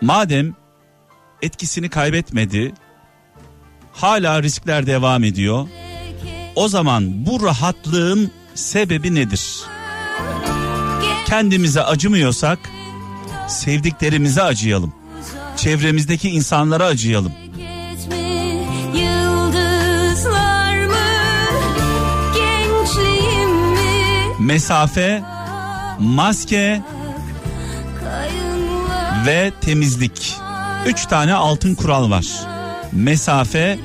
madem 0.00 0.54
etkisini 1.42 1.88
kaybetmedi, 1.88 2.74
hala 3.92 4.42
riskler 4.42 4.86
devam 4.86 5.24
ediyor. 5.24 5.68
O 6.56 6.68
zaman 6.68 7.26
bu 7.26 7.42
rahatlığın 7.46 8.30
sebebi 8.54 9.14
nedir? 9.14 9.42
Kendimize 11.26 11.82
acımıyorsak 11.82 12.58
sevdiklerimize 13.48 14.42
acıyalım. 14.42 14.94
Çevremizdeki 15.56 16.30
insanlara 16.30 16.84
acıyalım. 16.84 17.32
Mesafe, 24.38 25.22
maske 25.98 26.82
ve 29.26 29.52
temizlik. 29.60 30.36
Üç 30.86 31.06
tane 31.06 31.34
altın 31.34 31.74
kural 31.74 32.10
var. 32.10 32.49
Mesafe, 32.92 33.78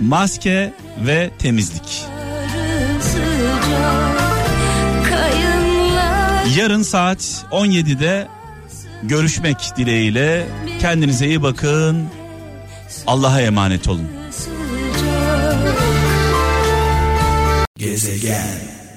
maske 0.00 0.72
ve 1.06 1.30
temizlik. 1.38 2.04
Yarın 6.56 6.82
saat 6.82 7.44
17'de 7.50 8.28
görüşmek 9.02 9.76
dileğiyle. 9.76 10.46
Kendinize 10.80 11.26
iyi 11.26 11.42
bakın. 11.42 12.08
Allah'a 13.06 13.40
emanet 13.40 13.88
olun. 13.88 14.08
Gezegen. 17.76 18.89